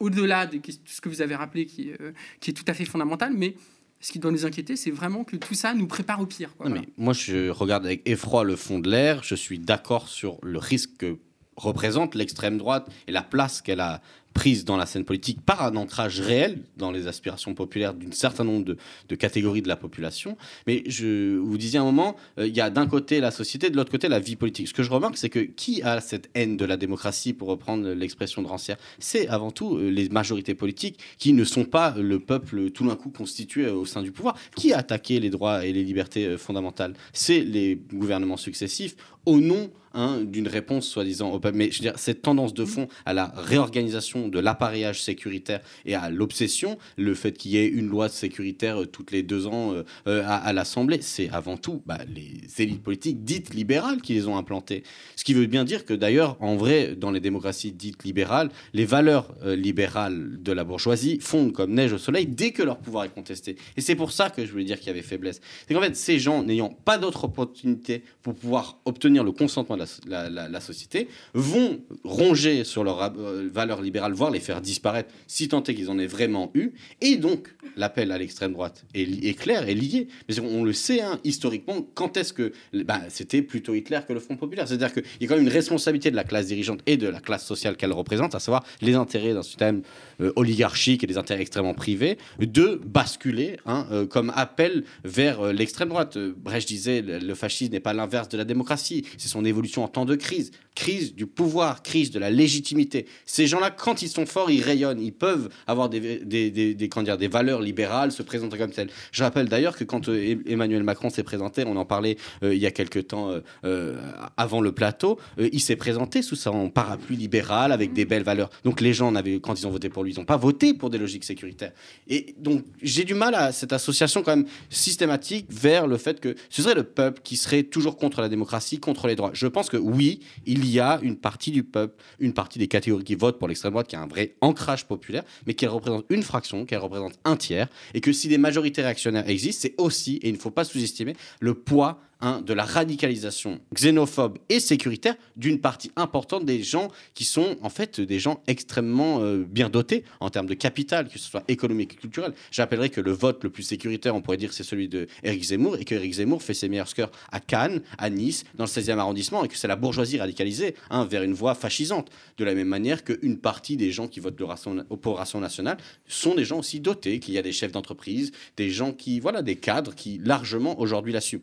[0.00, 2.84] au-delà de ce que vous avez rappelé, qui, est, euh, qui est tout à fait
[2.84, 3.54] fondamental, mais
[4.00, 6.54] ce qui doit nous inquiéter, c'est vraiment que tout ça nous prépare au pire.
[6.56, 6.66] quoi.
[6.66, 6.86] Non, Voilà.
[6.86, 9.22] mais moi, je regarde avec effroi le fond de l'air.
[9.22, 11.18] Je suis d'accord sur le risque que
[11.56, 14.00] représente l'extrême droite et la place qu'elle a
[14.32, 18.44] prise dans la scène politique par un ancrage réel dans les aspirations populaires d'un certain
[18.44, 18.76] nombre
[19.08, 20.36] de, catégories de la population.
[20.66, 23.76] Mais je vous disais un moment, euh, il y a d'un côté la société, de
[23.76, 24.68] l'autre côté la vie politique.
[24.68, 27.90] Ce que je remarque, c'est que qui a cette haine de la démocratie, pour reprendre
[27.90, 32.18] l'expression de Rancière, c'est avant tout euh, les majorités politiques qui ne sont pas le
[32.18, 34.36] peuple tout d'un coup constitué euh, au sein du pouvoir.
[34.56, 36.94] Qui a attaqué les droits et les libertés fondamentales?
[37.12, 41.56] C'est les gouvernements successifs au nom hein, d'une réponse soi-disant au peuple.
[41.56, 45.94] Mais je veux dire, cette tendance de fond à la réorganisation de l'appareillage sécuritaire et
[45.94, 49.72] à l'obsession, le fait qu'il y ait une loi sécuritaire euh, toutes les deux ans
[49.72, 54.14] euh, euh, à, à l'Assemblée, c'est avant tout bah, les élites politiques dites libérales qui
[54.14, 54.82] les ont implantées.
[55.16, 58.84] Ce qui veut bien dire que d'ailleurs, en vrai, dans les démocraties dites libérales, les
[58.84, 63.04] valeurs euh, libérales de la bourgeoisie fondent comme neige au soleil dès que leur pouvoir
[63.04, 63.56] est contesté.
[63.76, 65.40] Et c'est pour ça que je voulais dire qu'il y avait faiblesse.
[65.66, 69.81] C'est qu'en fait, ces gens n'ayant pas d'autre opportunité pour pouvoir obtenir le consentement de
[70.06, 75.62] la, société vont ronger sur leurs euh, valeurs libérales, voire les faire disparaître si tant
[75.64, 76.72] est qu'ils en aient vraiment eu.
[77.00, 80.08] Et donc, l'appel à l'extrême droite est, est clair et lié.
[80.28, 82.52] Mais on, le sait, hein, historiquement, quand est-ce que
[82.84, 85.52] bah, c'était plutôt Hitler que le Front populaire C'est-à-dire qu'il y a quand même une
[85.52, 88.94] responsabilité de la classe dirigeante et de la classe sociale qu'elle représente, à savoir les
[88.94, 89.82] intérêts d'un système
[90.20, 95.52] euh, oligarchique et des intérêts extrêmement privés, de basculer hein, euh, comme appel vers euh,
[95.52, 96.16] l'extrême droite.
[96.16, 99.71] Euh, Brecht disait le, le fascisme n'est pas l'inverse de la démocratie, c'est son évolution
[99.80, 100.50] en temps de crise.
[100.74, 103.04] Crise du pouvoir, crise de la légitimité.
[103.26, 105.02] Ces gens-là, quand ils sont forts, ils rayonnent.
[105.02, 108.88] Ils peuvent avoir des, des, des, dire, des valeurs libérales, se présenter comme telles.
[109.12, 112.60] Je rappelle d'ailleurs que quand euh, Emmanuel Macron s'est présenté, on en parlait euh, il
[112.60, 113.32] y a quelques temps
[113.64, 114.00] euh,
[114.38, 118.48] avant le plateau, il s'est présenté sous son parapluie libéral avec des belles valeurs.
[118.64, 120.88] Donc les gens, n'avaient, quand ils ont voté pour lui, ils n'ont pas voté pour
[120.88, 121.72] des logiques sécuritaires.
[122.08, 126.34] Et donc j'ai du mal à cette association quand même systématique vers le fait que
[126.48, 129.30] ce serait le peuple qui serait toujours contre la démocratie, contre les droits.
[129.34, 133.04] Je pense que oui, il y a une partie du peuple, une partie des catégories
[133.04, 136.22] qui votent pour l'extrême droite qui a un vrai ancrage populaire, mais qu'elle représente une
[136.22, 140.28] fraction, qu'elle représente un tiers, et que si des majorités réactionnaires existent, c'est aussi, et
[140.28, 145.90] il ne faut pas sous-estimer, le poids de la radicalisation xénophobe et sécuritaire d'une partie
[145.96, 150.46] importante des gens qui sont en fait des gens extrêmement euh, bien dotés en termes
[150.46, 152.32] de capital, que ce soit économique et culturel.
[152.52, 155.08] J'appellerais que le vote le plus sécuritaire, on pourrait dire, c'est celui de
[155.42, 158.98] Zemmour, et que Zemmour fait ses meilleurs scores à Cannes, à Nice, dans le 16e
[158.98, 162.10] arrondissement, et que c'est la bourgeoisie radicalisée hein, vers une voie fascisante.
[162.38, 165.78] De la même manière qu'une partie des gens qui votent le ration, pour Ration nationale
[166.06, 169.42] sont des gens aussi dotés, qu'il y a des chefs d'entreprise, des gens qui, voilà,
[169.42, 171.42] des cadres qui largement aujourd'hui l'assument.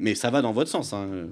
[0.00, 0.92] Mais ça va dans votre sens.
[0.92, 1.28] hein.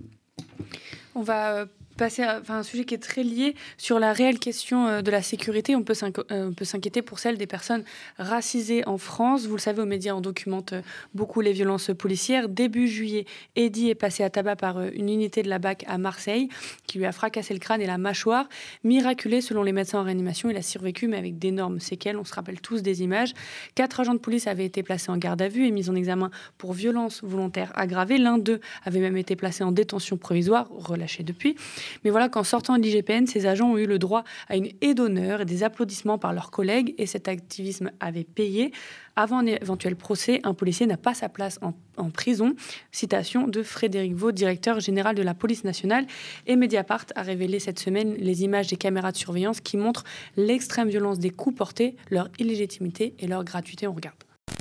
[1.14, 1.66] On va euh,
[1.97, 5.22] passer à un sujet qui est très lié sur la réelle question euh, de la
[5.22, 5.74] sécurité.
[5.74, 7.84] On peut s'inqui- euh, on peut s'inquiéter pour celle des personnes
[8.18, 9.47] racisées en France.
[9.47, 10.82] Vous le savez, aux médias, on documente euh,
[11.14, 12.49] beaucoup les violences policières.
[12.49, 13.26] Début juillet,
[13.57, 16.49] Eddy est passé à tabac par une unité de la BAC à Marseille
[16.86, 18.49] qui lui a fracassé le crâne et la mâchoire.
[18.84, 22.16] Miraculé, selon les médecins en réanimation, il a survécu, mais avec d'énormes séquelles.
[22.16, 23.32] On se rappelle tous des images.
[23.74, 26.30] Quatre agents de police avaient été placés en garde à vue et mis en examen
[26.59, 28.18] pour violence volontaire aggravée.
[28.18, 31.57] L'un d'eux avait même été placé en détention provisoire, relâché depuis.
[32.05, 34.95] Mais voilà qu'en sortant de l'IGPN, ces agents ont eu le droit à une haie
[34.95, 38.72] d'honneur et des applaudissements par leurs collègues et cet activisme avait payé.
[39.18, 41.72] Avant un éventuel procès, un policier n'a pas sa place en,
[42.11, 42.55] prison.
[42.93, 46.07] Citation de Frédéric Vaux, directeur général de la police nationale.
[46.47, 50.05] Et Mediapart a révélé cette semaine les images des caméras de surveillance qui montrent
[50.37, 53.87] l'extrême violence des coups portés, leur illégitimité et leur gratuité.
[53.87, 54.16] On regarde.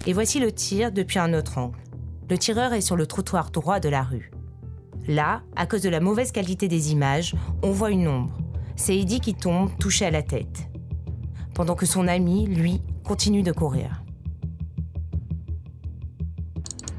[0.08, 1.78] Et voici le tir depuis un autre angle.
[2.30, 4.32] Le tireur est sur le trottoir droit de la rue.
[5.08, 8.38] Là, à cause de la mauvaise qualité des images, on voit une ombre.
[8.76, 10.68] C'est Eddie qui tombe, touché à la tête.
[11.54, 14.04] Pendant que son ami, lui, continue de courir.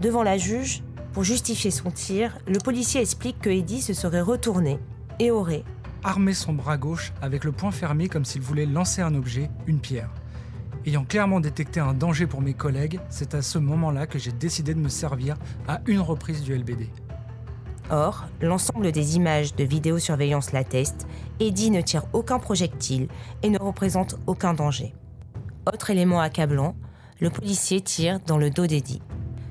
[0.01, 0.83] Devant la juge,
[1.13, 4.79] pour justifier son tir, le policier explique que Eddie se serait retourné
[5.19, 5.65] et aurait,
[6.05, 9.81] armé son bras gauche avec le poing fermé comme s'il voulait lancer un objet, une
[9.81, 10.11] pierre.
[10.85, 14.75] Ayant clairement détecté un danger pour mes collègues, c'est à ce moment-là que j'ai décidé
[14.75, 15.37] de me servir
[15.67, 16.89] à une reprise du LBD.
[17.91, 21.07] Or, l'ensemble des images de vidéosurveillance l'atteste,
[21.39, 23.09] Eddie ne tire aucun projectile
[23.43, 24.93] et ne représente aucun danger.
[25.73, 26.75] Autre élément accablant,
[27.21, 29.03] le policier tire dans le dos d'Eddie.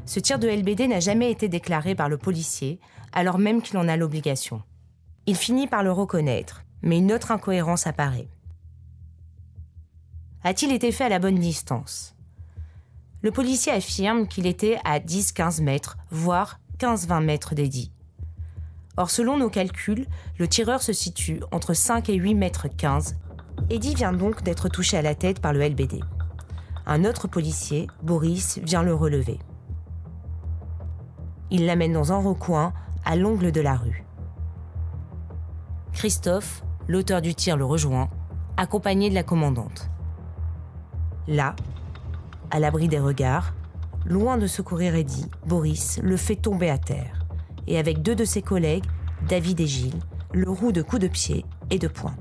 [0.06, 2.80] Ce tir de LBD n'a jamais été déclaré par le policier,
[3.14, 4.62] alors même qu'il en a l'obligation.
[5.28, 8.28] Il finit par le reconnaître, mais une autre incohérence apparaît.
[10.44, 12.16] A-t-il été fait à la bonne distance?
[13.22, 17.92] Le policier affirme qu'il était à 10-15 mètres, voire 15-20 mètres d'Eddie.
[18.98, 20.08] Or, selon nos calculs,
[20.40, 23.18] le tireur se situe entre 5 et 8 mètres 15.
[23.70, 26.00] Eddie vient donc d'être touché à la tête par le LBD.
[26.86, 29.40] Un autre policier, Boris, vient le relever.
[31.52, 32.74] Il l'amène dans un recoin,
[33.04, 34.06] à l'angle de la rue.
[35.94, 38.10] Christophe, l'auteur du tir, le rejoint,
[38.58, 39.90] accompagné de la commandante.
[41.28, 41.56] Là,
[42.50, 43.54] à l'abri des regards,
[44.06, 47.25] loin de secourir Eddie, Boris le fait tomber à terre
[47.68, 48.86] et avec deux de ses collègues,
[49.28, 50.00] David et Gilles,
[50.34, 52.16] le roue de coups de pied et de poing.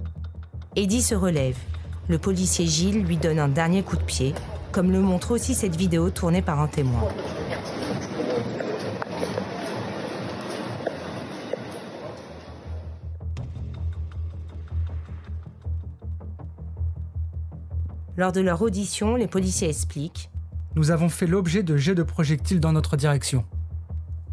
[0.76, 1.58] Eddie se relève.
[2.08, 4.34] Le policier Gilles lui donne un dernier coup de pied,
[4.72, 7.08] comme le montre aussi cette vidéo tournée par un témoin.
[18.16, 20.30] Lors de leur audition, les policiers expliquent
[20.76, 23.44] Nous avons fait l'objet de jets de projectiles dans notre direction.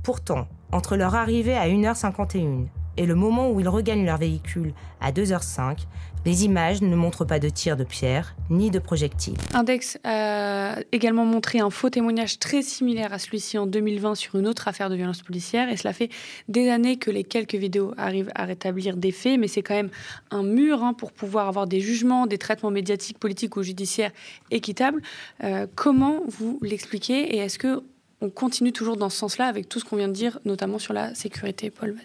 [0.04, 2.68] Pourtant, entre leur arrivée à 1h51
[2.98, 5.78] et le moment où ils regagnent leur véhicule à 2h05,
[6.26, 9.38] les images ne montrent pas de tir de pierre ni de projectiles.
[9.54, 14.48] Index a également montré un faux témoignage très similaire à celui-ci en 2020 sur une
[14.48, 15.70] autre affaire de violence policière.
[15.70, 16.10] Et cela fait
[16.48, 19.90] des années que les quelques vidéos arrivent à rétablir des faits, mais c'est quand même
[20.30, 24.12] un mur hein, pour pouvoir avoir des jugements, des traitements médiatiques, politiques ou judiciaires
[24.52, 25.02] équitables.
[25.44, 27.84] Euh, comment vous l'expliquez et est-ce que
[28.22, 30.94] on continue toujours dans ce sens-là avec tout ce qu'on vient de dire, notamment sur
[30.94, 31.98] la sécurité Paul.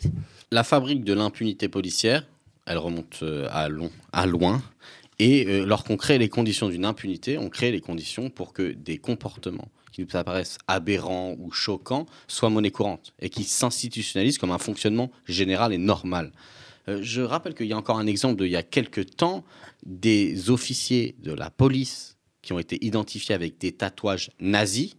[0.50, 2.26] La fabrique de l'impunité policière,
[2.66, 4.62] elle remonte euh, à, long, à loin.
[5.18, 8.98] Et euh, lorsqu'on crée les conditions d'une impunité, on crée les conditions pour que des
[8.98, 14.58] comportements qui nous apparaissent aberrants ou choquants soient monnaie courante et qui s'institutionnalisent comme un
[14.58, 16.32] fonctionnement général et normal.
[16.88, 19.44] Euh, je rappelle qu'il y a encore un exemple d'il y a quelques temps,
[19.84, 24.96] des officiers de la police qui ont été identifiés avec des tatouages nazis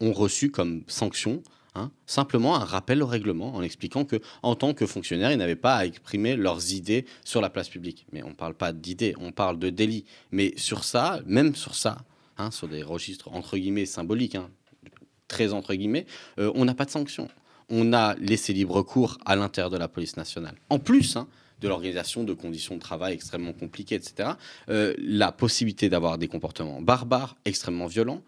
[0.00, 1.42] ont reçu comme sanction
[1.74, 5.56] hein, simplement un rappel au règlement en expliquant que en tant que fonctionnaire, ils n'avaient
[5.56, 8.06] pas à exprimer leurs idées sur la place publique.
[8.12, 10.04] Mais on ne parle pas d'idées, on parle de délit.
[10.32, 11.98] Mais sur ça, même sur ça,
[12.38, 14.50] hein, sur des registres entre guillemets symboliques, hein,
[15.28, 16.06] très entre guillemets,
[16.38, 17.28] euh, on n'a pas de sanction.
[17.68, 20.56] On a laissé libre cours à l'intérieur de la police nationale.
[20.70, 21.16] En plus,
[21.60, 24.30] de l'organisation de conditions de travail extrêmement compliquées, etc.,
[24.70, 28.22] euh, la possibilité d'avoir des comportements barbares, extrêmement violents,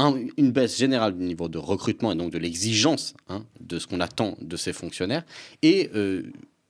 [0.00, 3.86] un- une baisse générale du niveau de recrutement et donc de l'exigence hein, de ce
[3.86, 5.24] qu'on attend de ces fonctionnaires.
[5.62, 6.22] Et euh,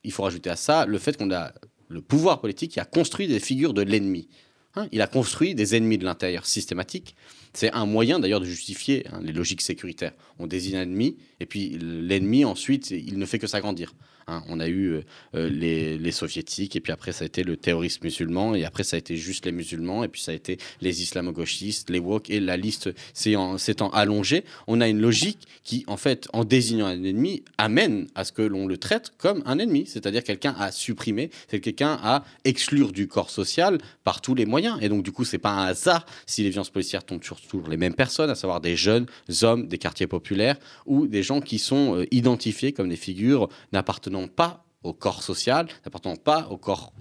[0.05, 1.53] il faut rajouter à ça le fait qu'on a
[1.89, 4.29] le pouvoir politique qui a construit des figures de l'ennemi.
[4.77, 7.17] Hein, il a construit des ennemis de l'intérieur systématiques.
[7.53, 10.13] C'est un moyen d'ailleurs de justifier hein, les logiques sécuritaires.
[10.39, 13.95] On désigne un ennemi et puis l'ennemi ensuite, il ne fait que s'agrandir.
[14.31, 15.03] Hein, on a eu euh,
[15.35, 18.85] euh, les, les soviétiques et puis après ça a été le terrorisme musulman et après
[18.85, 22.31] ça a été juste les musulmans et puis ça a été les islamo-gauchistes, les woke
[22.31, 24.45] et la liste s'étant allongée.
[24.69, 28.43] On a une logique qui en fait en désignant un ennemi amène à ce que
[28.43, 33.09] l'on le traite comme un ennemi, c'est-à-dire quelqu'un à supprimer, c'est quelqu'un à exclure du
[33.09, 33.79] corps social
[34.11, 34.77] par tous les moyens.
[34.81, 37.69] Et donc du coup c'est pas un hasard si les violences policières tombent sur toujours
[37.69, 39.07] les mêmes personnes, à savoir des jeunes
[39.43, 44.27] hommes des quartiers populaires ou des gens qui sont euh, identifiés comme des figures n'appartenant
[44.27, 46.93] pas au corps social, n'appartenant pas au corps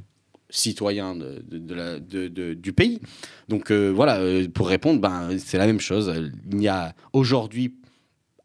[0.52, 3.00] citoyen de, du pays.
[3.48, 6.14] Donc euh, voilà, euh, pour répondre, ben, c'est la même chose.
[6.52, 7.74] Il y a aujourd'hui,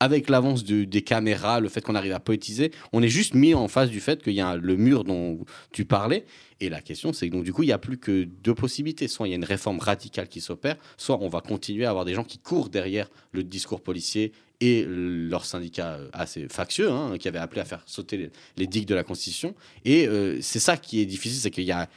[0.04, 3.54] avec l'avance de- des caméras, le fait qu'on arrive à poétiser, on est juste mis
[3.54, 5.38] en face du fait qu'il y a le mur dont
[5.72, 6.24] tu parlais.
[6.60, 9.08] Et la question, c'est que donc, du coup, il n'y a plus que deux possibilités.
[9.08, 12.04] Soit il y a une réforme radicale qui s'opère, soit on va continuer à avoir
[12.04, 17.18] des gens qui courent derrière le discours policier et leurs syndicats euh, assez factieux, hein,
[17.18, 19.54] qui avaient appelé à faire sauter les, les digues de la Constitution.
[19.84, 21.88] Et euh, c'est ça qui est difficile, c'est qu'il y a,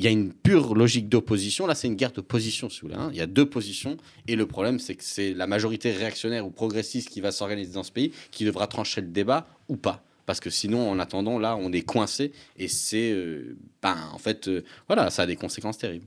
[0.00, 1.66] il y a une pure logique d'opposition.
[1.66, 2.98] Là, c'est une guerre de position, si vous voulez.
[2.98, 3.10] hein.
[3.12, 3.98] Il y a deux positions.
[4.28, 7.82] Et le problème, c'est que c'est la majorité réactionnaire ou progressiste qui va s'organiser dans
[7.82, 10.02] ce pays qui devra trancher le débat ou pas.
[10.24, 12.32] Parce que sinon, en attendant, là, on est coincé.
[12.56, 13.12] Et c'est.
[13.12, 16.06] euh, ben, en fait, euh, voilà, ça a des conséquences terribles.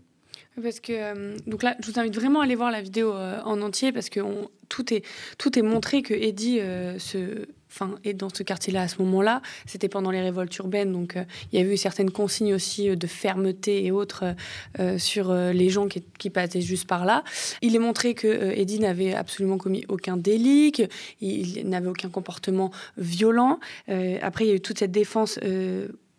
[0.60, 3.40] Parce que euh, donc là, je vous invite vraiment à aller voir la vidéo euh,
[3.44, 4.22] en entier parce que
[4.70, 5.04] tout est
[5.38, 6.60] tout est montré que Eddie
[7.00, 7.46] se
[8.04, 9.42] est dans ce quartier-là à ce moment-là.
[9.66, 12.96] C'était pendant les révoltes urbaines, donc euh, il y a eu certaines consignes aussi euh,
[12.96, 14.36] de fermeté et autres
[14.80, 17.24] euh, sur les gens qui, passaient juste par là.
[17.62, 20.90] Il est montré que Eddie n'avait absolument commis aucun délit, qu'il
[21.22, 23.60] il n'avait aucun comportement violent.
[24.22, 25.40] Après, il y a eu toute cette défense.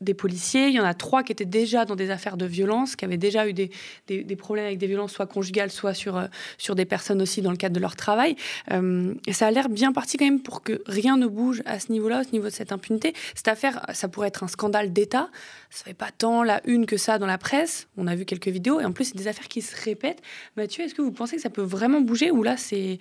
[0.04, 2.96] Des policiers, il y en a trois qui étaient déjà dans des affaires de violence,
[2.96, 6.26] qui avaient déjà eu des problèmes avec des violences, soit conjugales, soit sur, euh,
[6.58, 8.36] sur des personnes aussi dans le cadre de leur travail.
[8.70, 11.80] Euh, et ça a l'air bien parti quand même pour que rien ne bouge à
[11.80, 13.14] ce niveau-là, au niveau de cette impunité.
[13.34, 15.30] Cette affaire, ça pourrait être un scandale d'État.
[15.70, 17.88] Ça fait pas tant la une que ça dans la presse.
[17.96, 20.22] On a vu quelques vidéos et en plus, c'est des affaires qui se répètent.
[20.56, 22.98] Mathieu, est-ce que vous pensez que ça peut vraiment bouger ou là, c'est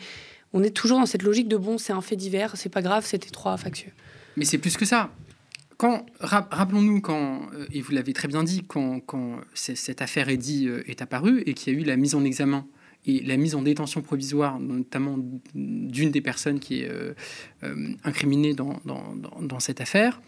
[0.54, 3.06] on est toujours dans cette logique de bon, c'est un fait divers, c'est pas grave,
[3.06, 3.92] c'était trois factieux?
[4.38, 5.10] Mais c'est plus que ça.
[5.84, 9.02] Quand, ra- rappelons-nous quand, euh, et vous l'avez très bien dit, quand,
[9.54, 12.66] cette affaire Eddy euh, est apparue et qu'il y a eu la mise en examen
[13.06, 15.18] et la mise en détention provisoire, notamment
[15.54, 17.14] d'une des personnes qui est euh,
[18.06, 20.22] incriminée dans, dans- dans- dans cette affaire,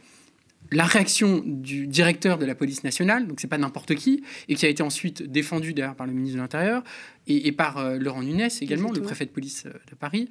[0.73, 4.65] la réaction du directeur de la police nationale, donc c'est pas n'importe qui, et qui
[4.65, 6.83] a été ensuite défendu d'ailleurs par le ministre de l'Intérieur
[7.27, 10.27] et, et par euh, Laurent Nunes également, le préfet de police de Paris,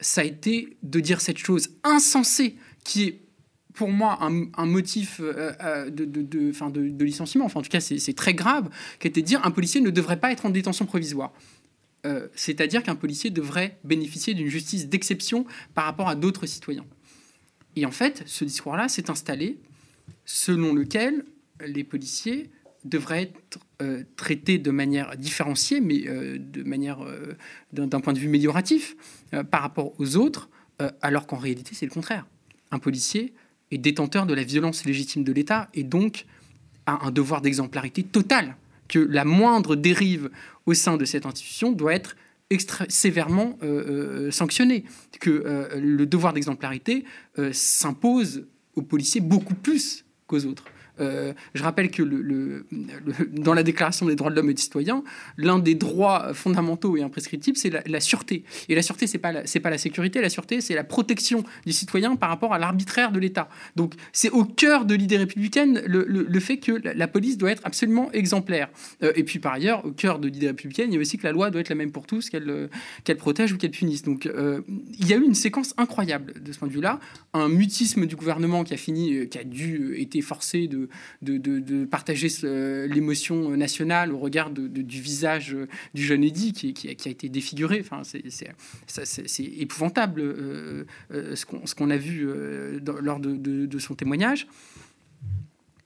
[0.00, 3.20] ça a été de dire cette chose insensée qui est
[3.74, 7.80] pour moi un, motif euh, euh, de, de, enfin, de- licenciement, enfin en tout cas
[7.80, 8.68] c'est très grave,
[8.98, 11.32] qui était de dire un policier ne devrait pas être en détention provisoire.
[12.06, 15.44] Euh, C'est-à-dire qu'un policier devrait bénéficier d'une justice d'exception
[15.74, 16.86] par rapport à d'autres citoyens.
[17.76, 19.58] Et en fait, ce discours-là s'est installé
[20.24, 21.24] selon lequel
[21.64, 22.50] les policiers
[22.84, 23.60] devraient être
[24.16, 26.98] traités de manière différenciée, mais de manière
[27.72, 28.96] d'un point de vue amélioratif
[29.50, 30.48] par rapport aux autres,
[31.02, 32.26] alors qu'en réalité c'est le contraire.
[32.70, 33.34] Un policier
[33.70, 36.26] est détenteur de la violence légitime de l'État et donc
[36.86, 38.56] a un devoir d'exemplarité totale,
[38.88, 40.30] que la moindre dérive
[40.66, 42.16] au sein de cette institution doit être
[42.50, 43.66] extra- sévèrement euh,
[44.26, 44.84] euh, sanctionnée,
[45.20, 47.04] que euh, le devoir d'exemplarité
[47.52, 50.64] s'impose aux policiers beaucoup plus qu'aux autres.
[51.00, 52.02] Euh, je rappelle que
[53.32, 55.02] dans la Déclaration des droits de l'homme et du citoyen,
[55.36, 58.44] l'un des droits fondamentaux et imprescriptibles, c'est la, sûreté.
[58.68, 60.20] Et la sûreté, c'est pas pas la sécurité.
[60.20, 63.48] La sûreté, c'est la protection du citoyen par rapport à l'arbitraire de l'État.
[63.76, 68.10] Donc, c'est au cœur de l'idée républicaine le, fait que la, police doit être absolument
[68.12, 68.68] exemplaire.
[69.02, 71.24] Euh, et puis, par ailleurs, au cœur de l'idée républicaine, il y a aussi que
[71.24, 72.68] la loi doit être la même pour tous, qu'elle euh,
[73.04, 74.02] qu'elle protège ou qu'elle punisse.
[74.02, 77.00] Donc, il y a eu une séquence incroyable de ce point de vue-là,
[77.32, 80.88] un mutisme du gouvernement qui a fini, qui a dû été forcé de,
[81.22, 82.28] de, partager
[82.88, 85.56] l'émotion nationale au regard du visage
[85.94, 87.80] du jeune Eddy qui, a, été défiguré.
[87.80, 94.46] Enfin, c'est épouvantable euh, euh, ce qu'on a vu euh, lors de, son témoignage.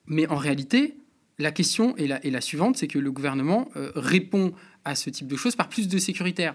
[0.07, 0.97] Mais en réalité,
[1.39, 4.53] la question est la, suivante, c'est que le gouvernement répond
[4.85, 6.55] à ce type de choses par plus de sécuritaire.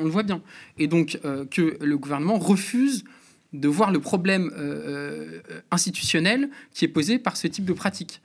[0.00, 0.42] On le voit bien.
[0.78, 1.18] Et donc
[1.50, 3.04] que le gouvernement refuse
[3.52, 8.20] de voir le problème euh, euh, institutionnel qui est posé par ce type de pratique.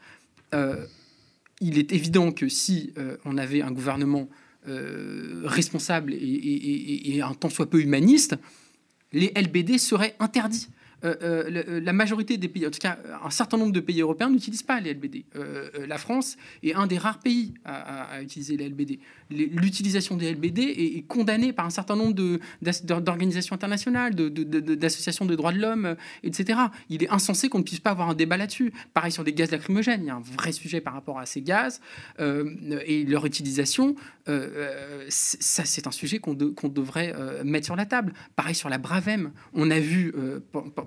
[0.53, 0.86] Euh,
[1.59, 2.93] il est évident que si
[3.25, 4.30] on avait un gouvernement
[5.43, 8.36] responsable et un tant soit peu humaniste,
[9.11, 10.67] les LBD seraient interdits.
[11.03, 14.01] Euh, euh, le- la majorité des pays, en tout cas un certain nombre de pays
[14.01, 15.25] européens n'utilisent pas les LBD.
[15.35, 18.99] Euh, euh, la France est un des rares pays à, utiliser les LBD.
[19.29, 22.13] L'utilisation des LBD est, condamnée par un certain nombre
[22.99, 26.59] d'organisations internationales, d'associations de droits de l'homme, euh, etc.
[26.89, 28.73] Il est insensé qu'on ne puisse pas avoir un débat là-dessus.
[28.93, 31.41] Pareil sur les gaz lacrymogènes, il y a un vrai sujet par rapport à ces
[31.41, 31.79] gaz
[32.19, 33.95] euh, et leur utilisation.
[34.29, 38.13] euh, euh, ça, c'est un sujet qu'on de- qu'on devrait euh, mettre sur la table.
[38.35, 39.31] Pareil sur la Bravem.
[39.53, 40.39] On a vu euh,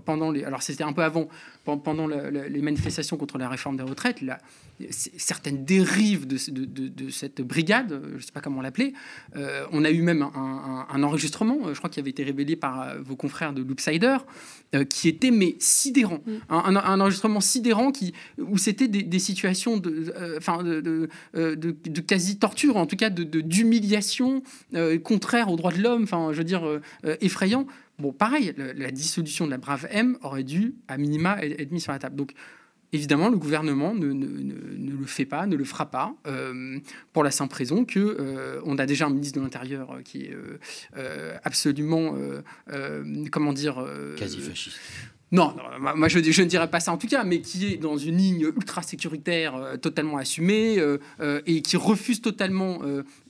[0.04, 0.44] pendant les.
[0.44, 1.28] Alors, c'était un peu avant,
[1.64, 4.38] pen- pendant le- le- les manifestations contre la réforme des retraites, là,
[4.90, 8.62] certaines dérives de, ce- de- de- de cette brigade, euh, je ne sais pas comment
[8.62, 8.94] l'appeler.
[9.36, 12.22] Euh, on a eu même un, un- un enregistrement, euh, je crois, qui avait été
[12.24, 14.16] révélé par vos confrères de Loopsider,
[14.74, 16.20] euh, qui était mais sidérant.
[16.48, 21.56] Un, un- un enregistrement sidérant qui, où c'était des, des situations de, enfin, de, euh,
[21.56, 24.42] de quasi-torture, en tout cas de- d'humiliation
[25.04, 26.62] contraire aux droits de l'homme, enfin, je veux dire,
[27.20, 27.66] effrayant.
[28.00, 31.92] Bon, pareil, la, dissolution de la Brave M aurait dû, à minima, être mise sur
[31.92, 32.16] la table.
[32.16, 32.32] Donc,
[32.92, 36.78] évidemment, le gouvernement ne, ne- ne- le fait pas, ne le fera pas, euh,
[37.12, 40.24] pour la simple raison que euh, on a déjà un ministre de l'Intérieur euh, qui
[40.24, 40.36] est
[41.44, 42.14] absolument,
[43.30, 43.84] comment dire,
[44.16, 44.78] Quasi fasciste.
[45.32, 48.16] Non, moi- je, ne dirais pas ça en tout cas, mais qui est dans une
[48.16, 52.80] ligne ultra sécuritaire euh, totalement assumée euh, euh, et qui refuse totalement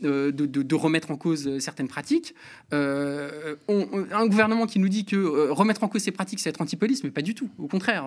[0.01, 2.35] de, remettre en cause certaines pratiques.
[2.73, 7.11] Un gouvernement qui nous dit que remettre en cause ces pratiques, c'est être anti-police, mais
[7.11, 7.51] pas du tout.
[7.59, 8.07] Au contraire,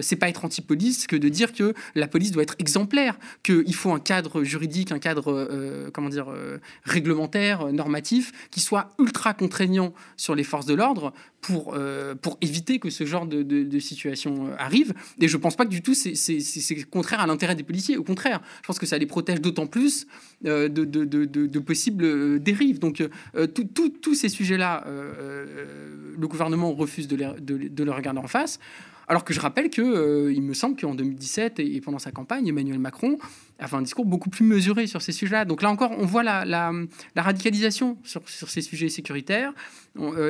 [0.00, 3.92] c'est pas être anti-police que de dire que la police doit être exemplaire, qu'il faut
[3.92, 5.48] un cadre juridique, un cadre
[5.92, 6.28] comment dire
[6.84, 11.76] réglementaire, normatif, qui soit ultra contraignant sur les forces de l'ordre pour,
[12.22, 14.92] pour éviter que ce genre de, de- de situation euh, arrive.
[15.20, 16.12] Et je pense pas que du tout c'est-
[16.90, 17.96] contraire à l'intérêt des policiers.
[17.96, 20.06] Au contraire, je pense que ça les protège d'autant plus
[20.44, 22.78] euh, de, possibles euh, dérives.
[22.78, 23.02] Donc
[24.02, 24.84] tous ces sujets-là,
[26.18, 28.58] le gouvernement refuse de les, de, les- de les regarder en face.
[29.08, 32.80] Alors que je rappelle que il me semble qu'en 2017 et, pendant sa campagne, Emmanuel
[32.80, 33.18] Macron
[33.60, 35.44] a fait un discours beaucoup plus mesuré sur ces sujets-là.
[35.44, 36.72] Donc là encore, on voit la, la-
[37.16, 39.52] radicalisation sur, sur ces sujets sécuritaires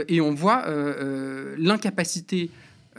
[0.09, 2.51] et on voit euh, l'incapacité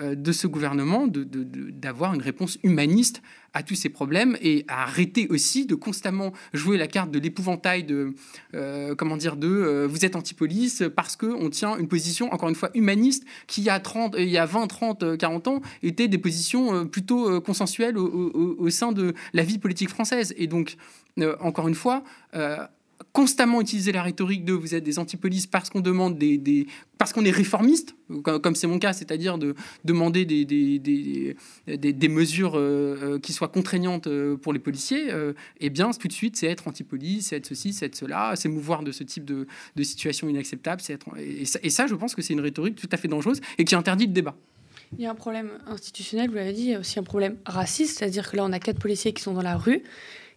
[0.01, 3.21] de ce gouvernement d'avoir une réponse humaniste
[3.53, 7.83] à tous ces problèmes et à arrêter aussi de constamment jouer la carte de l'épouvantail
[7.83, 8.13] de
[8.53, 12.49] euh, comment dire de euh, vous êtes anti-police parce que on tient une position encore
[12.49, 15.47] une fois humaniste qui il y a 30 il y a 20 30 euh, 40
[15.47, 20.33] ans étaient des positions euh, plutôt euh, consensuelles au, sein de la vie politique française.
[20.37, 20.77] Et donc
[21.19, 22.03] euh, encore une fois
[22.35, 22.57] euh,
[23.13, 26.67] constamment utiliser la rhétorique de vous êtes des antipolices parce qu'on demande des,
[26.97, 31.35] parce qu'on est réformiste comme c'est mon cas c'est-à-dire de demander des, des, des,
[31.93, 36.07] des- mesures euh, euh, qui soient contraignantes euh, pour les policiers euh, eh bien tout
[36.07, 39.03] de suite c'est être antipolice c'est être ceci c'est être cela c'est mouvoir de ce
[39.03, 41.07] type de, de situation inacceptable c'est être
[41.45, 43.75] ça, et ça je pense que c'est une rhétorique tout à fait dangereuse et qui
[43.75, 44.35] interdit le débat.
[44.97, 47.35] Il y a un problème institutionnel, vous l'avez dit, il y a aussi un problème
[47.45, 49.83] raciste, c'est-à-dire que là, on a quatre policiers qui sont dans la rue,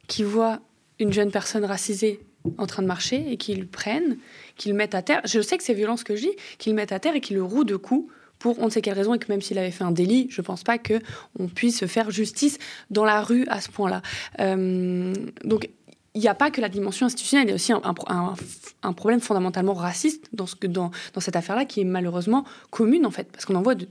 [0.08, 0.58] qui voient
[0.98, 2.18] une jeune personne racisée
[2.58, 4.16] en train de marcher et prennent,
[4.56, 5.20] qu'ils le mettent à terre.
[5.24, 7.20] Je sais que c'est violent ce que je dis, qu'ils le mettent à terre et
[7.20, 9.58] qu'ils le rouent de coups pour on ne sait quelle raison et que même s'il
[9.58, 10.94] avait fait un délit, je pense pas que
[11.38, 12.58] on puisse faire justice
[12.90, 14.02] dans la rue à ce point-là.
[14.40, 15.14] Euh,
[15.44, 15.68] donc
[16.14, 19.74] il n'y a pas que la dimension institutionnelle, il y a aussi un, problème fondamentalement
[19.74, 23.44] raciste dans, ce que, dans, dans cette affaire-là qui est malheureusement commune en fait, parce
[23.44, 23.88] qu'on en voit, de-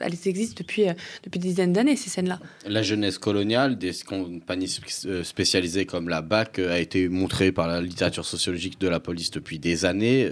[0.00, 2.40] elles existent depuis, euh, depuis des dizaines d'années, ces scènes-là.
[2.66, 7.68] La jeunesse coloniale des compagnies euh, spécialisées comme la BAC euh, a été montrée par
[7.68, 10.28] la littérature sociologique de la police depuis des années.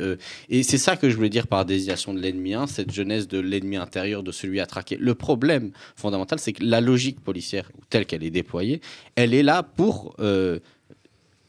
[0.48, 3.38] Et c'est ça que je voulais dire par désignation de l'ennemi, hein, cette jeunesse de
[3.38, 4.96] l'ennemi intérieur, de celui à traquer.
[4.96, 8.80] Le problème fondamental, c'est que la logique policière, telle qu'elle est déployée,
[9.16, 10.16] elle est là pour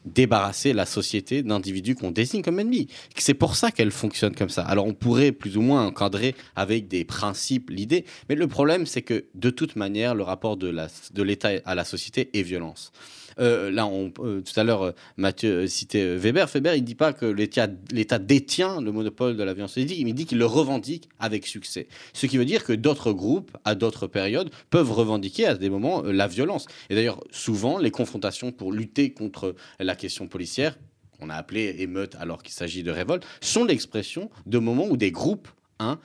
[0.04, 2.88] débarrasser la société d'individus qu'on désigne comme ennemis.
[3.16, 4.62] C'est pour ça qu'elle fonctionne comme ça.
[4.62, 9.02] Alors on pourrait plus ou moins encadrer avec des principes l'idée, mais le problème c'est
[9.02, 12.92] que de toute manière le rapport de l'État à la société est violence.
[13.38, 16.46] Euh, là, on, euh, tout à l'heure, euh, Mathieu citait Weber.
[16.46, 20.26] Weber, il ne dit pas que l'État détient le monopole de la violence il dit
[20.26, 21.86] qu'il le revendique avec succès.
[22.12, 26.02] Ce qui veut dire que d'autres groupes, à d'autres périodes, peuvent revendiquer à des moments
[26.02, 26.66] la violence.
[26.90, 30.78] Et d'ailleurs, souvent, les confrontations pour lutter contre la question policière,
[31.18, 35.10] qu'on a appelé émeute alors qu'il s'agit de révolte, sont l'expression de moments où des
[35.10, 35.98] groupes hein,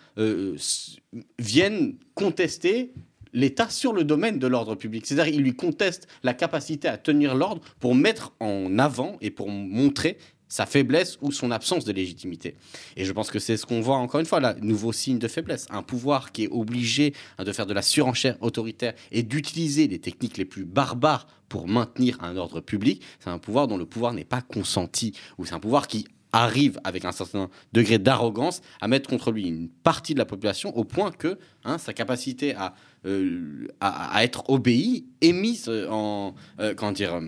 [1.39, 2.93] viennent contester
[3.33, 5.05] l'État sur le domaine de l'ordre public.
[5.05, 9.49] C'est-à-dire qu'il lui conteste la capacité à tenir l'ordre pour mettre en avant et pour
[9.49, 10.17] montrer
[10.49, 12.55] sa faiblesse ou son absence de légitimité.
[12.95, 15.27] Et je pense que c'est ce qu'on voit encore une fois là, nouveau signe de
[15.27, 15.67] faiblesse.
[15.69, 19.99] Un pouvoir qui est obligé hein, de faire de la surenchère autoritaire et d'utiliser les
[19.99, 24.13] techniques les plus barbares pour maintenir un ordre public, c'est un pouvoir dont le pouvoir
[24.13, 28.87] n'est pas consenti, ou c'est un pouvoir qui arrive avec un certain degré d'arrogance à
[28.87, 32.73] mettre contre lui une partie de la population au point que hein, sa capacité à,
[33.05, 37.19] euh, à, être obéi est mise en, euh, comment dire,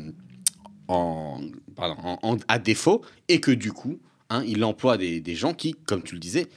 [0.87, 1.41] en,
[1.75, 6.03] pardon, à défaut et que du coup, hein, il emploie des, des, gens qui, comme
[6.03, 6.47] tu le disais,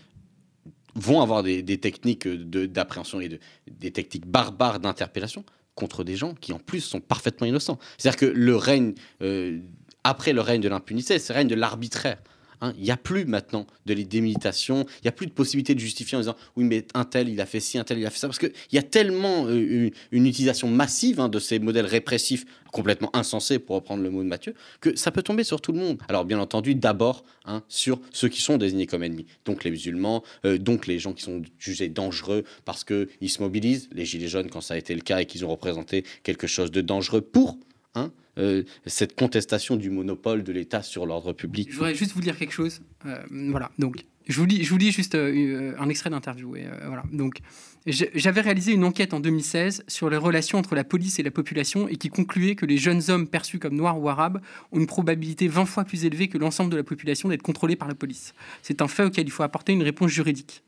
[0.95, 3.39] vont avoir des, des techniques d'appréhension et de,
[3.71, 7.79] des techniques barbares d'interpellation contre des gens qui en plus sont parfaitement innocents.
[7.97, 9.59] C'est-à-dire que le règne, euh,
[10.05, 12.19] après le règne de l'impunité, c'est le règne de l'arbitraire.
[12.63, 15.81] Hein, il n'y a plus maintenant de les il n'y a plus de possibilité de
[15.81, 18.11] justifier en disant oui mais un tel il a fait ci, un tel il a
[18.11, 21.87] fait ça, parce qu'il y a tellement euh, une, utilisation massive hein, de ces modèles
[21.87, 25.73] répressifs complètement insensés pour reprendre le mot de Mathieu, que ça peut tomber sur tout
[25.73, 25.99] le monde.
[26.09, 30.23] Alors bien entendu d'abord hein, sur ceux qui sont désignés comme ennemis, donc les musulmans,
[30.45, 34.51] euh, donc les gens qui sont jugés dangereux parce qu'ils se mobilisent, les gilets jaunes
[34.51, 37.59] quand ça a été le cas et qu'ils ont représenté quelque chose de dangereux pour
[37.95, 41.69] hein, euh, cette contestation du monopole de l'État sur l'ordre public.
[41.71, 42.81] Je voudrais juste vous dire quelque chose.
[43.07, 46.57] Euh, voilà, donc je vous lis, je vous lis juste euh, un extrait d'interview.
[46.87, 47.41] voilà, donc
[47.87, 51.89] j'avais réalisé une enquête en 2016 sur les relations entre la police et la population
[51.89, 54.41] et qui concluait que les jeunes hommes perçus comme noirs ou arabes
[54.71, 57.89] ont une probabilité 20 fois plus élevée que l'ensemble de la population d'être contrôlés par
[57.89, 58.35] la police.
[58.63, 60.63] C'est un fait auquel il faut apporter une réponse juridique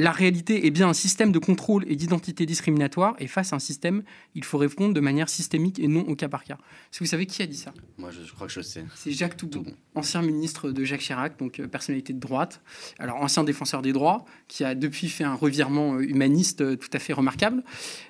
[0.00, 3.58] la réalité est bien un système de contrôle et d'identité discriminatoire, et face à un
[3.58, 4.02] système,
[4.34, 6.54] il faut répondre de manière systémique et non au cas par cas.
[6.54, 7.74] Est-ce que vous savez qui a dit ça?
[7.98, 8.84] Moi, je, crois que je sais.
[8.96, 12.62] C'est Jacques Toubon, ancien ministre de Jacques Chirac, donc euh, personnalité de droite,
[12.98, 16.90] alors ancien défenseur des droits, qui a depuis fait un revirement euh, humaniste euh, tout
[16.94, 17.62] à fait remarquable.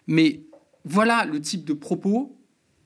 [0.06, 0.42] Mais
[0.84, 2.38] voilà le type de propos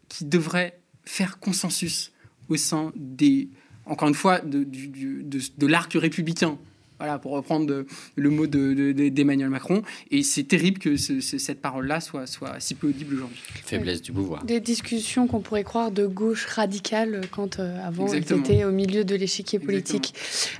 [0.09, 2.13] qui devrait faire consensus
[2.49, 3.51] au sein des,
[3.85, 6.59] encore une fois, de, de l'arc républicain
[7.05, 7.85] voilà, pour reprendre
[8.17, 9.83] le mot d'Emmanuel de, Macron.
[10.11, 13.43] Et c'est terrible que cette parole-là soit, soit si peu audible aujourd'hui.
[13.65, 14.45] Faiblesse du pouvoir.
[14.45, 19.05] Des discussions qu'on pourrait croire de gauche radicale quand euh, avant ils étaient au milieu
[19.05, 20.15] de l'échiquier politique.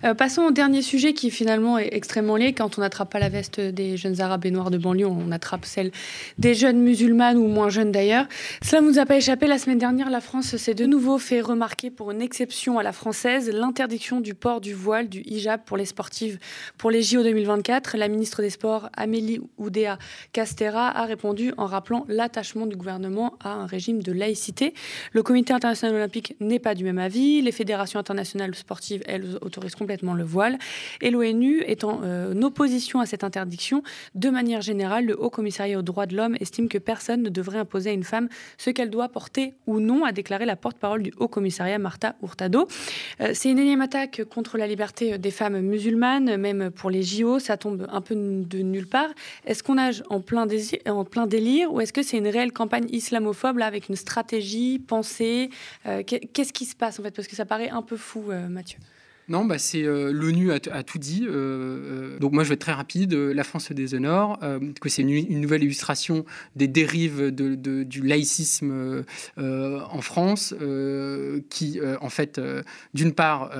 [0.05, 2.53] Euh, passons au dernier sujet qui finalement est extrêmement lié.
[2.53, 5.65] Quand on n'attrape pas la veste des jeunes arabes et noirs de banlieue, on attrape
[5.65, 5.93] celle
[6.39, 8.27] des jeunes musulmanes ou moins jeunes d'ailleurs.
[8.63, 9.47] Cela ne nous a pas échappé.
[9.47, 12.93] La semaine dernière, la France s'est de nouveau fait remarquer pour une exception à la
[12.93, 16.34] française, l'interdiction du port du voile, du hijab pour les sportifs
[16.79, 17.97] pour les JO 2024.
[17.97, 19.99] La ministre des Sports, Amélie Oudéa
[20.33, 24.75] Castera, a répondu en rappelant l'attachement du gouvernement à un régime de laïcité.
[25.13, 27.43] Le Comité international olympique n'est pas du même avis.
[27.43, 30.59] Les fédérations internationales sportives, elles, autorisent complètement le voile.
[31.01, 33.83] Et l'ONU est euh, en opposition à cette interdiction.
[34.15, 37.59] De manière générale, le Haut Commissariat aux droits de l'homme estime que personne ne devrait
[37.59, 38.29] imposer à une femme
[38.59, 42.69] ce qu'elle doit porter ou non, a déclaré la porte-parole du Haut Commissariat, Marta Hurtado.
[43.21, 47.39] Euh, c'est une énième attaque contre la liberté des femmes musulmanes même pour les JO,
[47.39, 49.11] ça tombe un peu de nulle part.
[49.47, 53.67] Est-ce qu'on nage en plein, délire ou est-ce que c'est une réelle campagne islamophobe là,
[53.67, 55.51] avec une stratégie pensée?
[55.87, 57.11] Euh, Qu'est-ce qui se passe en fait?
[57.11, 58.79] Parce que ça paraît un peu fou, euh, Mathieu.
[59.29, 61.25] Non, bah c'est euh, l'ONU a, tout dit.
[61.27, 63.15] Euh, euh, donc moi, je vais être très rapide.
[63.15, 64.39] La France se déshonore,
[64.81, 66.25] que c'est une, nouvelle illustration
[66.57, 69.05] des dérives du laïcisme
[69.37, 70.55] en France,
[71.51, 72.41] qui en fait,
[72.93, 73.51] d'une part,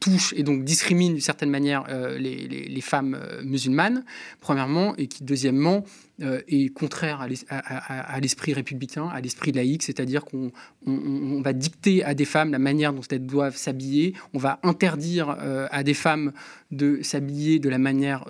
[0.00, 1.84] touche et donc discrimine d'une certaine manière
[2.18, 4.04] les, femmes musulmanes,
[4.40, 5.84] premièrement, et qui deuxièmement
[6.22, 10.50] euh, est contraire à l'esprit républicain, à l'esprit laïque, c'est-à-dire qu'on
[10.86, 15.36] on, va dicter à des femmes la manière dont elles doivent s'habiller, on va interdire
[15.70, 16.32] à des femmes
[16.70, 18.24] de s'habiller de la manière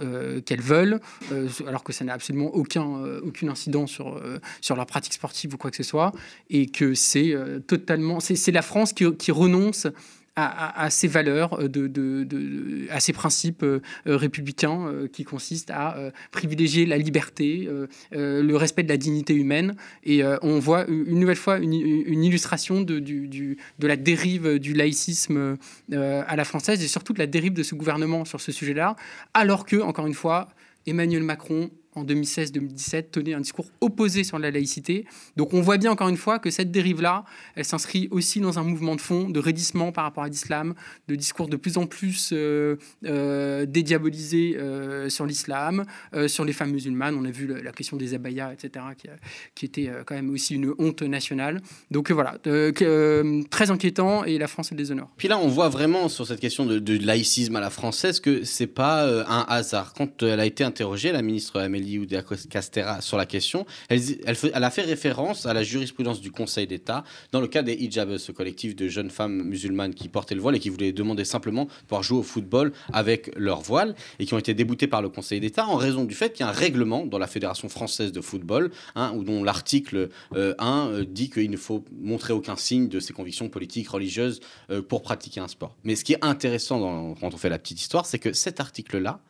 [0.44, 1.00] qu'elles veulent,
[1.66, 2.84] alors que ça n'a absolument aucun,
[3.22, 4.20] aucune incidence sur,
[4.60, 6.12] sur leur pratique sportive ou quoi que ce soit,
[6.50, 7.34] et que c'est
[7.66, 9.86] totalement, c'est la France qui renonce
[10.40, 14.68] à, ces valeurs, euh, à ces principes euh, euh, républicains
[15.12, 17.68] qui consistent à privilégier la liberté,
[18.12, 19.74] le respect de la dignité humaine.
[20.04, 25.56] Et on voit une nouvelle fois une, illustration de, de la dérive du laïcisme
[25.92, 28.96] à la française et surtout de la dérive de ce gouvernement sur ce sujet-là,
[29.34, 30.48] alors que, encore une fois,
[30.86, 35.06] Emmanuel Macron en 2016-2017 tenait un discours opposé sur la laïcité.
[35.36, 38.62] Donc on voit bien encore une fois que cette dérive-là, elle s'inscrit aussi dans un
[38.62, 40.74] mouvement de fond, de raidissement par rapport à l'islam,
[41.08, 45.84] de discours de plus en plus euh, euh, euh, sur l'islam,
[46.26, 47.16] sur les femmes musulmanes.
[47.16, 48.84] On a vu la, question des abayas, etc.,
[49.54, 51.60] qui, était quand même aussi une honte nationale.
[51.90, 52.38] Donc voilà,
[53.50, 55.10] très inquiétant et la France est déshonore.
[55.16, 58.66] Puis là, on voit vraiment sur cette question de, laïcisme à la française que c'est
[58.66, 59.94] pas un hasard.
[59.94, 62.06] Quand elle a été interrogée, la ministre Amélie ou
[62.50, 64.00] Castera sur la question, elle,
[64.54, 68.32] a fait référence à la jurisprudence du Conseil d'État dans le cas des hijabs, ce
[68.32, 71.70] collectif de jeunes femmes musulmanes qui portaient le voile et qui voulaient demander simplement de
[71.86, 75.40] pouvoir jouer au football avec leur voile et qui ont été déboutés par le Conseil
[75.40, 78.20] d'État en raison du fait qu'il y a un règlement dans la Fédération française de
[78.20, 82.88] football, hein, où dont l'article 1 euh, euh, dit qu'il ne faut montrer aucun signe
[82.88, 84.40] de ses convictions politiques, religieuses
[84.70, 85.76] euh, pour pratiquer un sport.
[85.84, 89.20] Mais ce qui est intéressant quand on fait la petite histoire, c'est que cet article-là,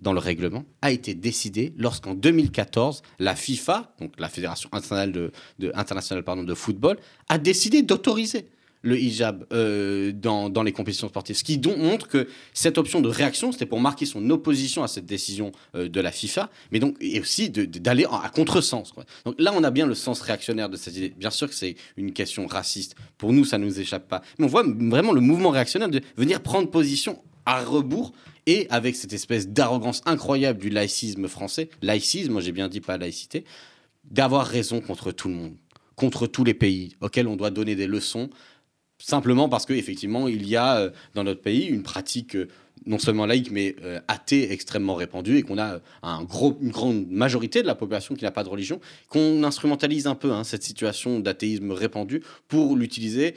[0.00, 6.54] dans le règlement a été décidé lorsqu'en 2014, la FIFA, donc la Fédération internationale de,
[6.54, 6.98] football,
[7.28, 8.46] a décidé d'autoriser
[8.82, 11.36] le hijab euh, dans, dans, les compétitions sportives.
[11.36, 14.88] Ce qui donc montre que cette option de réaction, c'était pour marquer son opposition à
[14.88, 18.94] cette décision euh, de la FIFA, mais donc et aussi d'aller à contresens.
[19.26, 21.12] Donc là, on a bien le sens réactionnaire de cette idée.
[21.16, 22.96] Bien sûr que c'est une question raciste.
[23.18, 24.22] Pour nous, ça ne nous échappe pas.
[24.38, 28.12] Mais on voit vraiment le mouvement réactionnaire de venir prendre position à rebours
[28.46, 33.44] et avec cette espèce d'arrogance incroyable du laïcisme français, laïcisme, j'ai bien dit pas laïcité,
[34.04, 35.56] d'avoir raison contre tout le monde,
[35.94, 38.30] contre tous les pays auxquels on doit donner des leçons,
[38.98, 42.48] simplement parce qu'effectivement, il y a euh, dans notre pays une pratique euh,
[42.86, 47.06] non seulement laïque, mais euh, athée extrêmement répandue, et qu'on a un gros, une grande
[47.08, 50.62] majorité de la population qui n'a pas de religion, qu'on instrumentalise un peu hein, cette
[50.62, 53.34] situation d'athéisme répandu pour l'utiliser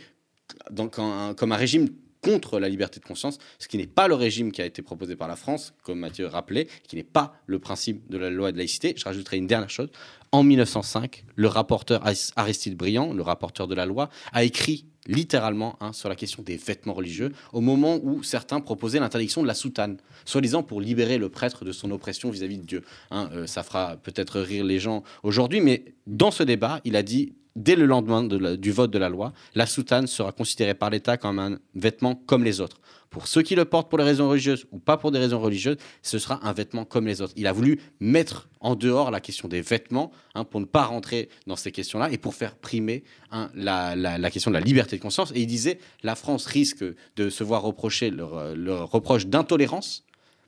[0.76, 1.90] comme un régime
[2.24, 5.16] contre la liberté de conscience, ce qui n'est pas le régime qui a été proposé
[5.16, 8.58] par la France, comme Mathieu rappelait, qui n'est pas le principe de la loi de
[8.58, 8.94] laïcité.
[8.98, 9.90] Je rajouterai une dernière chose.
[10.32, 12.04] En 1905, le rapporteur
[12.36, 16.56] Aristide Briand, le rapporteur de la loi, a écrit littéralement hein, sur la question des
[16.56, 21.30] vêtements religieux, au moment où certains proposaient l'interdiction de la soutane, soi-disant pour libérer le
[21.30, 22.84] prêtre de son oppression vis-à-vis de Dieu.
[23.12, 27.04] Hein, euh, ça fera peut-être rire les gens aujourd'hui, mais dans ce débat, il a
[27.04, 31.18] dit dès le lendemain du vote de la loi, la soutane sera considérée par l'État
[31.18, 32.80] comme un vêtement comme les autres.
[33.10, 35.78] Pour ceux qui le portent pour des raisons religieuses ou pas pour des raisons religieuses,
[36.02, 37.34] ce sera un vêtement comme les autres.
[37.36, 41.30] Il a voulu mettre en dehors la question des vêtements hein, pour ne pas rentrer
[41.46, 45.32] dans ces questions-là et pour faire primer hein, la, question de la liberté de conscience.
[45.36, 46.84] Et il disait la France risque
[47.16, 50.06] de se voir reprocher le reproche d'intolérance,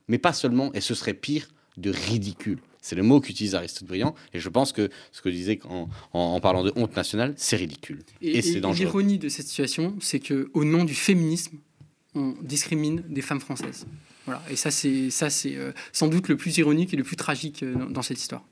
[0.08, 2.60] mais pas seulement, et ce serait pire, de ridicule.
[2.86, 4.14] C'est le mot qu'utilise Aristide Briand.
[4.32, 7.56] Et je pense que ce que je disais en, en, parlant de honte nationale, c'est
[7.56, 8.04] ridicule.
[8.22, 8.86] Et, c'est dangereux.
[8.86, 11.58] L'ironie de cette situation, c'est qu'au nom du féminisme,
[12.14, 13.88] on discrimine des femmes françaises.
[14.26, 14.42] Voilà.
[14.50, 17.62] Et ça, c'est ça, c'est euh, sans doute le plus ironique et le plus tragique
[17.62, 18.44] euh, dans cette histoire.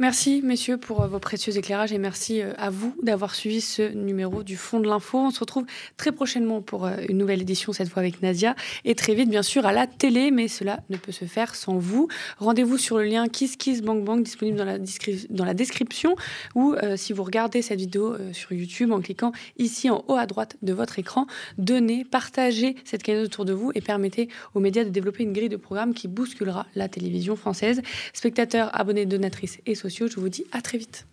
[0.00, 4.42] Merci, messieurs, pour euh, vos précieux éclairages et merci à vous d'avoir suivi ce numéro
[4.42, 5.18] du Fond de l'Info.
[5.18, 5.66] On se retrouve
[5.96, 9.66] très prochainement pour une nouvelle édition, cette fois avec Nadia, et très vite, bien sûr,
[9.66, 12.08] à la télé, mais cela ne peut se faire sans vous.
[12.38, 16.16] Rendez-vous sur le lien KissKissBankBank disponible dans la, dans la description
[16.56, 20.56] ou si vous regardez cette vidéo sur YouTube en cliquant ici en haut à droite
[20.62, 21.26] de votre écran,
[21.58, 24.90] donnez, partagez cette cagnotte autour de vous et permettez aux médias de
[25.24, 27.82] une grille de programmes qui bousculera la télévision française.
[28.12, 30.08] Spectateurs, abonnés, donatrices et sociaux.
[30.08, 31.06] Je vous dis à très vite.